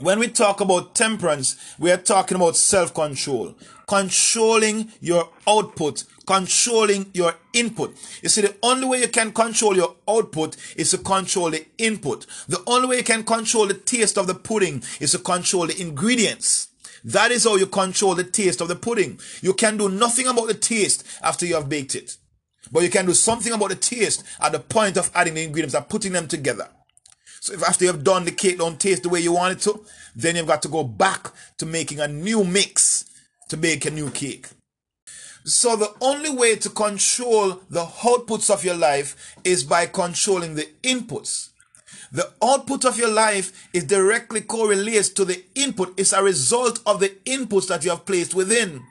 when 0.00 0.18
we 0.18 0.28
talk 0.28 0.60
about 0.60 0.94
temperance, 0.94 1.56
we 1.78 1.90
are 1.90 1.96
talking 1.96 2.36
about 2.36 2.56
self 2.56 2.92
control, 2.92 3.54
controlling 3.86 4.90
your 5.00 5.28
output, 5.46 6.04
controlling 6.26 7.10
your 7.14 7.34
input. 7.52 7.94
You 8.22 8.28
see, 8.28 8.42
the 8.42 8.54
only 8.62 8.86
way 8.86 9.00
you 9.00 9.08
can 9.08 9.32
control 9.32 9.76
your 9.76 9.96
output 10.08 10.56
is 10.76 10.90
to 10.92 10.98
control 10.98 11.50
the 11.50 11.66
input. 11.78 12.26
The 12.48 12.62
only 12.66 12.88
way 12.88 12.96
you 12.98 13.04
can 13.04 13.24
control 13.24 13.66
the 13.66 13.74
taste 13.74 14.18
of 14.18 14.26
the 14.26 14.34
pudding 14.34 14.82
is 15.00 15.12
to 15.12 15.18
control 15.18 15.66
the 15.66 15.80
ingredients. 15.80 16.68
That 17.04 17.30
is 17.30 17.44
how 17.44 17.56
you 17.56 17.66
control 17.66 18.14
the 18.14 18.24
taste 18.24 18.62
of 18.62 18.68
the 18.68 18.76
pudding. 18.76 19.20
You 19.42 19.52
can 19.52 19.76
do 19.76 19.88
nothing 19.90 20.26
about 20.26 20.48
the 20.48 20.54
taste 20.54 21.06
after 21.22 21.44
you 21.44 21.54
have 21.54 21.68
baked 21.68 21.94
it. 21.94 22.16
But 22.72 22.82
you 22.82 22.88
can 22.88 23.04
do 23.04 23.12
something 23.12 23.52
about 23.52 23.68
the 23.68 23.76
taste 23.76 24.24
at 24.40 24.52
the 24.52 24.58
point 24.60 24.96
of 24.96 25.10
adding 25.14 25.34
the 25.34 25.44
ingredients 25.44 25.74
and 25.74 25.86
putting 25.86 26.12
them 26.12 26.26
together. 26.26 26.68
So 27.40 27.52
if 27.52 27.62
after 27.62 27.84
you've 27.84 28.02
done 28.02 28.24
the 28.24 28.32
cake 28.32 28.56
don't 28.56 28.80
taste 28.80 29.02
the 29.02 29.10
way 29.10 29.20
you 29.20 29.32
want 29.32 29.58
it 29.58 29.60
to, 29.64 29.84
then 30.16 30.36
you've 30.36 30.46
got 30.46 30.62
to 30.62 30.68
go 30.68 30.82
back 30.82 31.30
to 31.58 31.66
making 31.66 32.00
a 32.00 32.08
new 32.08 32.42
mix 32.42 33.04
to 33.48 33.56
make 33.56 33.84
a 33.84 33.90
new 33.90 34.10
cake. 34.10 34.48
So 35.44 35.76
the 35.76 35.92
only 36.00 36.30
way 36.30 36.56
to 36.56 36.70
control 36.70 37.60
the 37.68 37.84
outputs 37.84 38.50
of 38.50 38.64
your 38.64 38.76
life 38.76 39.36
is 39.44 39.62
by 39.62 39.86
controlling 39.86 40.54
the 40.54 40.68
inputs. 40.82 41.50
The 42.12 42.32
output 42.42 42.84
of 42.84 42.96
your 42.96 43.10
life 43.10 43.68
is 43.74 43.84
directly 43.84 44.40
correlates 44.40 45.08
to 45.10 45.24
the 45.24 45.42
input. 45.54 45.98
It's 45.98 46.12
a 46.12 46.22
result 46.22 46.80
of 46.86 47.00
the 47.00 47.10
inputs 47.26 47.68
that 47.68 47.84
you 47.84 47.90
have 47.90 48.06
placed 48.06 48.34
within. 48.34 48.82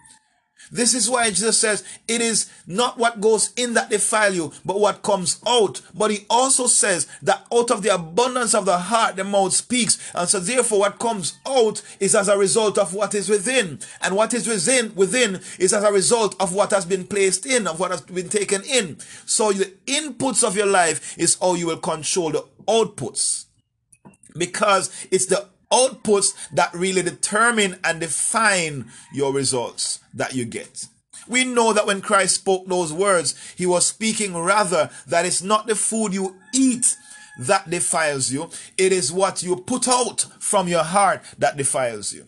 This 0.71 0.93
is 0.93 1.09
why 1.09 1.29
Jesus 1.29 1.59
says 1.59 1.83
it 2.07 2.21
is 2.21 2.49
not 2.65 2.97
what 2.97 3.21
goes 3.21 3.51
in 3.55 3.73
that 3.73 3.89
defile 3.89 4.33
you, 4.33 4.51
but 4.65 4.79
what 4.79 5.03
comes 5.03 5.39
out. 5.47 5.81
But 5.93 6.11
he 6.11 6.25
also 6.29 6.67
says 6.67 7.07
that 7.21 7.45
out 7.53 7.71
of 7.71 7.83
the 7.83 7.93
abundance 7.93 8.53
of 8.53 8.65
the 8.65 8.77
heart, 8.77 9.15
the 9.15 9.23
mouth 9.23 9.53
speaks. 9.53 10.11
And 10.13 10.27
so 10.27 10.39
therefore 10.39 10.79
what 10.79 10.99
comes 10.99 11.37
out 11.47 11.81
is 11.99 12.15
as 12.15 12.27
a 12.27 12.37
result 12.37 12.77
of 12.77 12.93
what 12.93 13.13
is 13.13 13.29
within. 13.29 13.79
And 14.01 14.15
what 14.15 14.33
is 14.33 14.47
within, 14.47 14.93
within 14.95 15.41
is 15.59 15.73
as 15.73 15.83
a 15.83 15.91
result 15.91 16.35
of 16.39 16.53
what 16.53 16.71
has 16.71 16.85
been 16.85 17.05
placed 17.05 17.45
in, 17.45 17.67
of 17.67 17.79
what 17.79 17.91
has 17.91 18.01
been 18.01 18.29
taken 18.29 18.63
in. 18.63 18.99
So 19.25 19.51
the 19.51 19.71
inputs 19.85 20.43
of 20.45 20.55
your 20.55 20.67
life 20.67 21.17
is 21.17 21.37
how 21.39 21.55
you 21.55 21.67
will 21.67 21.77
control 21.77 22.31
the 22.31 22.45
outputs. 22.67 23.45
Because 24.35 25.07
it's 25.11 25.27
the 25.27 25.47
outputs 25.73 26.33
that 26.51 26.73
really 26.73 27.01
determine 27.01 27.79
and 27.83 27.99
define 27.99 28.85
your 29.11 29.33
results 29.33 29.99
that 30.13 30.35
you 30.35 30.45
get. 30.45 30.87
We 31.27 31.45
know 31.45 31.73
that 31.73 31.87
when 31.87 32.01
Christ 32.01 32.35
spoke 32.35 32.67
those 32.67 32.93
words, 32.93 33.53
he 33.57 33.65
was 33.65 33.87
speaking 33.87 34.35
rather 34.35 34.89
that 35.07 35.25
it's 35.25 35.41
not 35.41 35.67
the 35.67 35.75
food 35.75 36.13
you 36.13 36.35
eat 36.53 36.85
that 37.39 37.69
defiles 37.69 38.31
you, 38.31 38.49
it 38.77 38.91
is 38.91 39.11
what 39.11 39.41
you 39.41 39.55
put 39.55 39.87
out 39.87 40.27
from 40.39 40.67
your 40.67 40.83
heart 40.83 41.21
that 41.39 41.57
defiles 41.57 42.13
you. 42.13 42.27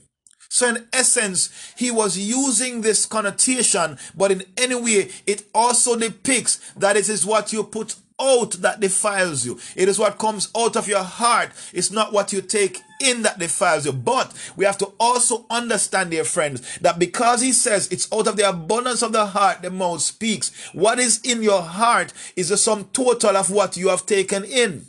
So 0.49 0.69
in 0.69 0.88
essence, 0.93 1.73
he 1.77 1.91
was 1.91 2.17
using 2.17 2.81
this 2.81 3.05
connotation, 3.05 3.97
but 4.15 4.31
in 4.31 4.43
any 4.58 4.75
way, 4.75 5.10
it 5.27 5.43
also 5.53 5.97
depicts 5.97 6.71
that 6.77 6.95
it 6.95 7.10
is 7.10 7.25
what 7.25 7.51
you 7.51 7.63
put 7.63 7.95
out 8.19 8.51
that 8.62 8.80
defiles 8.80 9.45
you. 9.45 9.60
It 9.75 9.89
is 9.89 9.99
what 9.99 10.17
comes 10.17 10.49
out 10.56 10.75
of 10.75 10.88
your 10.88 11.04
heart. 11.04 11.51
It's 11.73 11.91
not 11.91 12.13
what 12.13 12.32
you 12.32 12.41
take 12.41 12.82
in 13.01 13.23
that 13.23 13.39
defiles 13.39 13.86
you. 13.86 13.93
But 13.93 14.34
we 14.56 14.65
have 14.65 14.78
to 14.80 14.91
also 14.99 15.45
understand, 15.49 16.12
dear 16.12 16.23
friends, 16.23 16.78
that 16.80 16.99
because 16.99 17.41
he 17.41 17.51
says 17.51 17.88
it's 17.91 18.12
out 18.13 18.28
of 18.28 18.38
the 18.38 18.47
abundance 18.47 19.01
of 19.01 19.12
the 19.12 19.25
heart 19.25 19.62
the 19.62 19.69
mouth 19.69 20.01
speaks, 20.01 20.51
what 20.73 20.99
is 20.99 21.21
in 21.23 21.43
your 21.43 21.62
heart 21.62 22.13
is 22.36 22.49
the 22.49 22.58
sum 22.58 22.86
total 22.93 23.38
of 23.38 23.49
what 23.49 23.78
you 23.78 23.89
have 23.89 24.06
taken 24.06 24.43
in. 24.43 24.86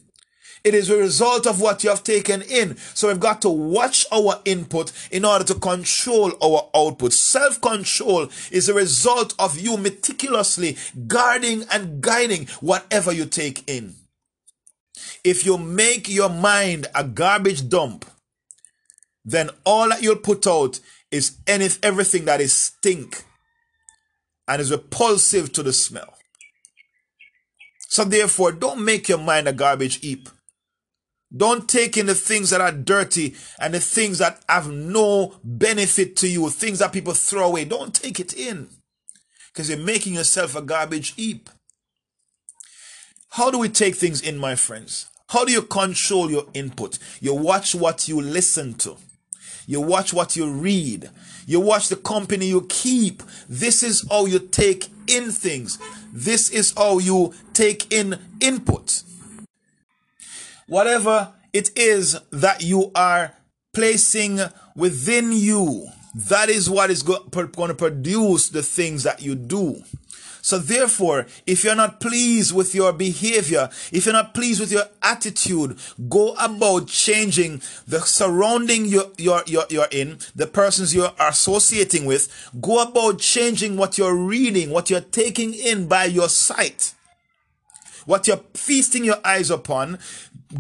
It 0.67 0.75
is 0.75 0.91
a 0.91 0.97
result 0.97 1.47
of 1.47 1.61
what 1.61 1.85
you 1.85 1.91
have 1.91 2.03
taken 2.03 2.43
in. 2.43 2.77
So 2.93 3.07
we've 3.07 3.21
got 3.21 3.41
to 3.43 3.49
watch 3.49 4.05
our 4.11 4.41
input 4.45 4.91
in 5.13 5.25
order 5.25 5.45
to 5.45 5.55
control 5.55 6.33
our 6.43 6.69
output. 6.75 7.13
Self 7.13 7.61
control 7.61 8.29
is 8.51 8.69
a 8.69 8.75
result 8.75 9.33
of 9.39 9.61
you 9.61 9.77
meticulously 9.77 10.77
guarding 11.07 11.63
and 11.71 12.01
guiding 12.01 12.49
whatever 12.59 13.13
you 13.13 13.27
take 13.27 13.63
in. 13.71 13.95
If 15.23 15.47
you 15.47 15.57
make 15.57 16.09
your 16.09 16.31
mind 16.31 16.89
a 16.97 17.05
garbage 17.05 17.69
dump, 17.69 18.05
then 19.25 19.51
all 19.65 19.91
that 19.91 20.03
you'll 20.03 20.17
put 20.17 20.49
out 20.49 20.81
is 21.13 21.39
any, 21.47 21.69
everything 21.81 22.25
that 22.25 22.41
is 22.41 22.53
stink 22.53 23.23
and 24.49 24.61
is 24.61 24.73
repulsive 24.73 25.53
to 25.53 25.63
the 25.63 25.73
smell. 25.73 26.15
So 27.89 28.03
therefore, 28.03 28.51
don't 28.51 28.85
make 28.85 29.09
your 29.09 29.19
mind 29.19 29.47
a 29.47 29.53
garbage 29.53 30.01
heap. 30.01 30.29
Don't 31.37 31.69
take 31.69 31.97
in 31.97 32.07
the 32.07 32.15
things 32.15 32.51
that 32.51 32.61
are 32.61 32.73
dirty 32.73 33.35
and 33.61 33.75
the 33.75 33.81
things 33.81 34.19
that 34.19 34.43
have 34.49 34.71
no 34.71 35.35
benefit 35.43 36.17
to 36.17 36.29
you, 36.29 36.49
things 36.51 36.79
that 36.79 36.93
people 36.93 37.15
throw 37.15 37.49
away. 37.49 37.65
Don't 37.65 37.95
take 37.95 38.21
it 38.21 38.33
in 38.33 38.69
because 39.53 39.69
you're 39.69 39.79
making 39.79 40.15
yourself 40.15 40.55
a 40.55 40.63
garbage 40.63 41.15
heap. 41.15 41.51
How 43.31 43.51
do 43.51 43.59
we 43.59 43.69
take 43.69 43.97
things 43.97 44.21
in, 44.21 44.39
my 44.39 44.55
friends? 44.55 45.07
How 45.29 45.45
do 45.45 45.53
you 45.53 45.63
control 45.63 46.31
your 46.31 46.47
input? 46.55 46.99
You 47.21 47.35
watch 47.35 47.75
what 47.75 48.09
you 48.09 48.21
listen 48.21 48.75
to. 48.75 48.97
You 49.67 49.81
watch 49.81 50.13
what 50.15 50.37
you 50.37 50.49
read. 50.49 51.11
You 51.45 51.61
watch 51.61 51.89
the 51.89 51.97
company 51.97 52.47
you 52.47 52.67
keep. 52.69 53.23
This 53.49 53.83
is 53.83 54.07
how 54.09 54.27
you 54.27 54.39
take 54.39 54.89
in 55.09 55.33
things. 55.33 55.79
This 56.13 56.51
is 56.51 56.73
how 56.77 56.99
you 56.99 57.35
take 57.53 57.93
in 57.93 58.21
input 58.41 59.03
whatever 60.67 61.33
it 61.53 61.77
is 61.77 62.19
that 62.31 62.63
you 62.63 62.91
are 62.95 63.33
placing 63.73 64.41
within 64.75 65.33
you, 65.33 65.89
that 66.15 66.49
is 66.49 66.69
what 66.71 66.91
is 66.91 67.03
going 67.03 67.31
to 67.31 67.75
produce 67.75 68.49
the 68.49 68.63
things 68.63 69.03
that 69.03 69.23
you 69.23 69.35
do. 69.35 69.83
So 70.47 70.61
therefore, 70.61 71.27
if 71.45 71.65
you're 71.65 71.75
not 71.75 71.99
pleased 71.99 72.55
with 72.55 72.73
your 72.73 72.93
behavior, 72.93 73.69
if 73.91 74.07
you're 74.07 74.13
not 74.13 74.33
pleased 74.33 74.61
with 74.61 74.71
your 74.71 74.85
attitude, 75.03 75.77
go 76.09 76.35
about 76.35 76.87
changing 76.87 77.61
the 77.89 77.99
surrounding 77.99 78.85
you're, 78.85 79.11
you're, 79.19 79.43
you're, 79.47 79.67
you're 79.69 79.89
in, 79.91 80.19
the 80.37 80.47
persons 80.47 80.95
you're 80.95 81.13
associating 81.19 82.05
with. 82.05 82.51
Go 82.61 82.81
about 82.81 83.19
changing 83.19 83.77
what 83.77 83.99
you're 83.99 84.15
reading, 84.15 84.71
what 84.71 84.89
you're 84.89 85.01
taking 85.01 85.53
in 85.53 85.89
by 85.89 86.05
your 86.05 86.29
sight, 86.29 86.95
what 88.07 88.27
you're 88.27 88.41
feasting 88.55 89.05
your 89.05 89.19
eyes 89.25 89.51
upon. 89.51 89.99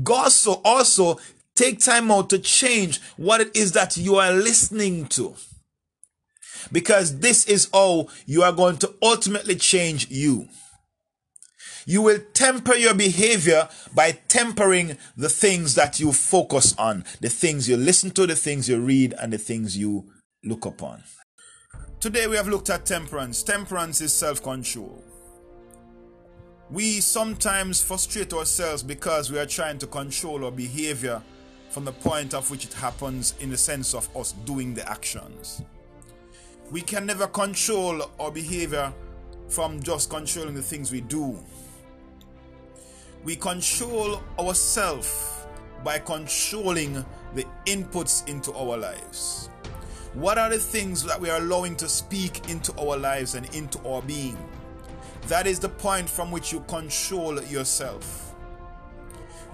Also, 0.08 0.60
also 0.64 1.18
take 1.54 1.80
time 1.80 2.10
out 2.10 2.28
to 2.30 2.38
change 2.38 3.00
what 3.16 3.40
it 3.40 3.56
is 3.56 3.72
that 3.72 3.96
you 3.96 4.16
are 4.16 4.32
listening 4.32 5.06
to 5.06 5.34
because 6.72 7.20
this 7.20 7.46
is 7.46 7.68
how 7.72 8.08
you 8.26 8.42
are 8.42 8.52
going 8.52 8.76
to 8.78 8.94
ultimately 9.02 9.56
change 9.56 10.10
you. 10.10 10.48
You 11.86 12.02
will 12.02 12.18
temper 12.34 12.74
your 12.74 12.94
behavior 12.94 13.68
by 13.94 14.18
tempering 14.26 14.98
the 15.16 15.28
things 15.28 15.76
that 15.76 16.00
you 16.00 16.12
focus 16.12 16.74
on, 16.76 17.04
the 17.20 17.28
things 17.28 17.68
you 17.68 17.76
listen 17.76 18.10
to, 18.12 18.26
the 18.26 18.34
things 18.34 18.68
you 18.68 18.80
read, 18.80 19.14
and 19.20 19.32
the 19.32 19.38
things 19.38 19.78
you 19.78 20.10
look 20.42 20.66
upon. 20.66 21.04
Today 22.00 22.26
we 22.26 22.36
have 22.36 22.48
looked 22.48 22.70
at 22.70 22.86
temperance. 22.86 23.44
Temperance 23.44 24.00
is 24.00 24.12
self 24.12 24.42
control. 24.42 25.02
We 26.70 27.00
sometimes 27.00 27.80
frustrate 27.80 28.32
ourselves 28.32 28.82
because 28.82 29.30
we 29.30 29.38
are 29.38 29.46
trying 29.46 29.78
to 29.78 29.86
control 29.86 30.44
our 30.44 30.50
behavior 30.50 31.22
from 31.70 31.84
the 31.84 31.92
point 31.92 32.34
of 32.34 32.50
which 32.50 32.64
it 32.64 32.72
happens 32.72 33.34
in 33.38 33.50
the 33.50 33.56
sense 33.56 33.94
of 33.94 34.08
us 34.16 34.32
doing 34.44 34.74
the 34.74 34.88
actions. 34.90 35.62
We 36.72 36.80
can 36.80 37.06
never 37.06 37.28
control 37.28 38.10
our 38.18 38.32
behavior 38.32 38.92
from 39.48 39.80
just 39.80 40.10
controlling 40.10 40.54
the 40.54 40.62
things 40.62 40.90
we 40.90 41.02
do. 41.02 41.38
We 43.22 43.36
control 43.36 44.20
ourselves 44.36 45.46
by 45.84 46.00
controlling 46.00 46.94
the 47.36 47.46
inputs 47.66 48.26
into 48.28 48.52
our 48.54 48.76
lives. 48.76 49.50
What 50.14 50.36
are 50.36 50.50
the 50.50 50.58
things 50.58 51.04
that 51.04 51.20
we 51.20 51.30
are 51.30 51.38
allowing 51.38 51.76
to 51.76 51.88
speak 51.88 52.50
into 52.50 52.76
our 52.76 52.96
lives 52.96 53.36
and 53.36 53.54
into 53.54 53.78
our 53.86 54.02
being? 54.02 54.36
That 55.28 55.46
is 55.46 55.58
the 55.58 55.68
point 55.68 56.08
from 56.08 56.30
which 56.30 56.52
you 56.52 56.60
control 56.68 57.42
yourself 57.42 58.26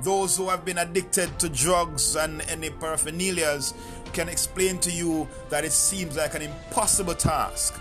those 0.02 0.37
who 0.37 0.48
have 0.48 0.64
been 0.64 0.78
addicted 0.78 1.38
to 1.38 1.48
drugs 1.48 2.16
and 2.16 2.42
any 2.42 2.70
paraphernalias 2.70 3.74
can 4.12 4.28
explain 4.28 4.78
to 4.78 4.90
you 4.90 5.28
that 5.48 5.64
it 5.64 5.72
seems 5.72 6.16
like 6.16 6.35
an 6.35 6.42
impossible 6.42 7.14
task. 7.14 7.80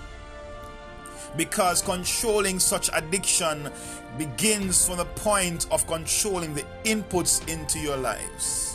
Because 1.35 1.81
controlling 1.81 2.59
such 2.59 2.89
addiction 2.93 3.71
begins 4.17 4.85
from 4.85 4.97
the 4.97 5.05
point 5.05 5.65
of 5.71 5.87
controlling 5.87 6.53
the 6.53 6.65
inputs 6.83 7.47
into 7.47 7.79
your 7.79 7.97
lives. 7.97 8.70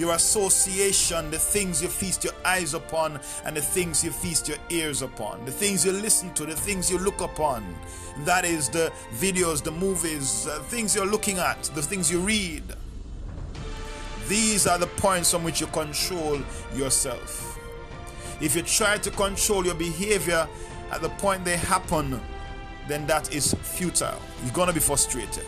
Your 0.00 0.14
association, 0.14 1.30
the 1.30 1.38
things 1.38 1.82
you 1.82 1.88
feast 1.88 2.24
your 2.24 2.32
eyes 2.42 2.72
upon, 2.72 3.20
and 3.44 3.54
the 3.54 3.60
things 3.60 4.02
you 4.02 4.10
feast 4.10 4.48
your 4.48 4.56
ears 4.70 5.02
upon, 5.02 5.44
the 5.44 5.52
things 5.52 5.84
you 5.84 5.92
listen 5.92 6.32
to, 6.32 6.46
the 6.46 6.56
things 6.56 6.90
you 6.90 6.96
look 6.96 7.20
upon. 7.20 7.62
That 8.24 8.46
is 8.46 8.70
the 8.70 8.90
videos, 9.18 9.62
the 9.62 9.72
movies, 9.72 10.46
uh, 10.46 10.58
things 10.60 10.96
you're 10.96 11.04
looking 11.04 11.36
at, 11.36 11.64
the 11.74 11.82
things 11.82 12.10
you 12.10 12.18
read. 12.20 12.62
These 14.26 14.66
are 14.66 14.78
the 14.78 14.86
points 14.86 15.34
on 15.34 15.44
which 15.44 15.60
you 15.60 15.66
control 15.66 16.40
yourself. 16.74 17.58
If 18.40 18.56
you 18.56 18.62
try 18.62 18.96
to 18.96 19.10
control 19.10 19.66
your 19.66 19.74
behavior 19.74 20.48
at 20.92 21.02
the 21.02 21.10
point 21.10 21.44
they 21.44 21.58
happen, 21.58 22.18
then 22.88 23.06
that 23.06 23.34
is 23.34 23.52
futile. 23.52 24.18
You're 24.44 24.54
going 24.54 24.68
to 24.68 24.72
be 24.72 24.80
frustrated. 24.80 25.44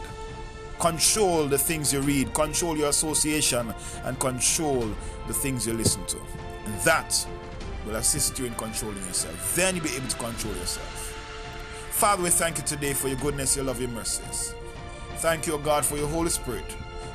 Control 0.83 1.47
the 1.47 1.57
things 1.57 1.93
you 1.93 2.01
read, 2.01 2.35
control 2.35 2.77
your 2.77 2.89
association, 2.89 3.73
and 4.03 4.19
control 4.19 4.91
the 5.29 5.33
things 5.33 5.65
you 5.65 5.75
listen 5.75 6.05
to. 6.07 6.19
And 6.67 6.75
that 6.81 7.25
will 7.87 7.95
assist 7.95 8.37
you 8.41 8.47
in 8.47 8.55
controlling 8.55 9.05
yourself. 9.07 9.55
Then 9.55 9.77
you'll 9.77 9.85
be 9.85 9.95
able 9.95 10.09
to 10.09 10.17
control 10.17 10.55
yourself. 10.57 10.89
Father, 11.93 12.25
we 12.25 12.31
thank 12.31 12.59
you 12.59 12.65
today 12.65 12.95
for 12.95 13.07
your 13.07 13.17
goodness, 13.19 13.55
your 13.55 13.65
love, 13.65 13.81
your 13.81 13.91
mercies. 13.91 14.57
Thank 15.19 15.47
you, 15.47 15.53
O 15.53 15.59
God, 15.59 15.85
for 15.85 15.97
your 15.97 16.09
Holy 16.09 16.31
Spirit 16.31 16.65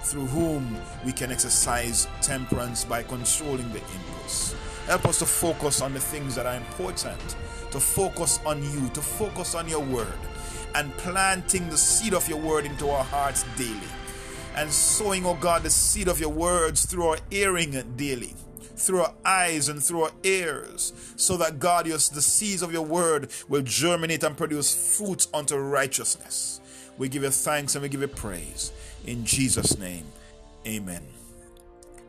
through 0.02 0.28
whom 0.28 0.78
we 1.06 1.12
can 1.12 1.30
exercise 1.30 2.08
temperance 2.22 2.86
by 2.86 3.04
controlling 3.04 3.70
the 3.74 3.80
impulse. 3.80 4.56
Help 4.86 5.06
us 5.08 5.20
to 5.20 5.26
focus 5.26 5.82
on 5.82 5.94
the 5.94 6.00
things 6.00 6.36
that 6.36 6.46
are 6.46 6.56
important, 6.56 7.36
to 7.72 7.82
focus 7.82 8.40
on 8.46 8.64
you, 8.64 8.88
to 8.94 9.02
focus 9.02 9.56
on 9.56 9.68
your 9.68 9.82
word, 9.82 10.08
and 10.76 10.96
planting 10.98 11.70
the 11.70 11.78
seed 11.78 12.14
of 12.14 12.28
your 12.28 12.40
word 12.40 12.66
into 12.66 12.90
our 12.90 13.04
hearts 13.04 13.46
daily. 13.56 13.80
And 14.56 14.72
sowing, 14.72 15.26
oh 15.26 15.36
God, 15.36 15.64
the 15.64 15.70
seed 15.70 16.08
of 16.08 16.20
your 16.20 16.30
words 16.32 16.86
through 16.86 17.08
our 17.08 17.18
hearing 17.30 17.84
daily 17.96 18.34
through 18.78 19.02
our 19.02 19.14
eyes 19.26 19.70
and 19.70 19.84
through 19.84 20.04
our 20.04 20.12
ears, 20.24 20.94
so 21.16 21.36
that 21.38 21.60
God, 21.60 21.86
the 21.88 22.00
seeds 22.00 22.62
of 22.62 22.72
your 22.72 22.84
word 22.84 23.30
will 23.50 23.64
germinate 23.64 24.24
and 24.24 24.38
produce 24.38 24.98
fruit 24.98 25.28
unto 25.34 25.58
righteousness. 25.58 26.62
We 26.98 27.10
give 27.10 27.24
you 27.24 27.32
thanks 27.32 27.76
and 27.76 27.82
we 27.82 27.90
give 27.90 28.02
you 28.02 28.08
praise. 28.08 28.72
In 29.06 29.26
Jesus' 29.26 29.78
name, 29.78 30.06
amen. 30.66 31.04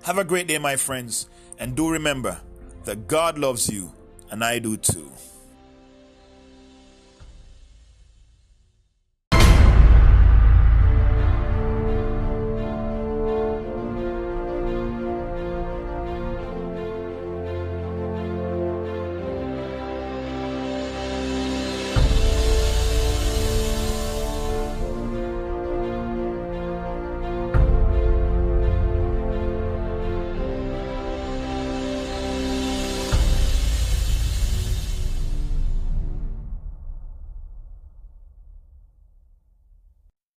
Have 0.03 0.19
a 0.19 0.25
great 0.25 0.47
day, 0.47 0.59
my 0.59 0.77
friends, 0.77 1.29
and 1.59 1.75
do 1.75 1.91
remember 1.91 2.39
that 2.85 3.09
God 3.09 3.39
loves 3.39 3.69
you, 3.69 3.93
and 4.31 4.45
I 4.45 4.59
do 4.59 4.77
too. 4.77 5.11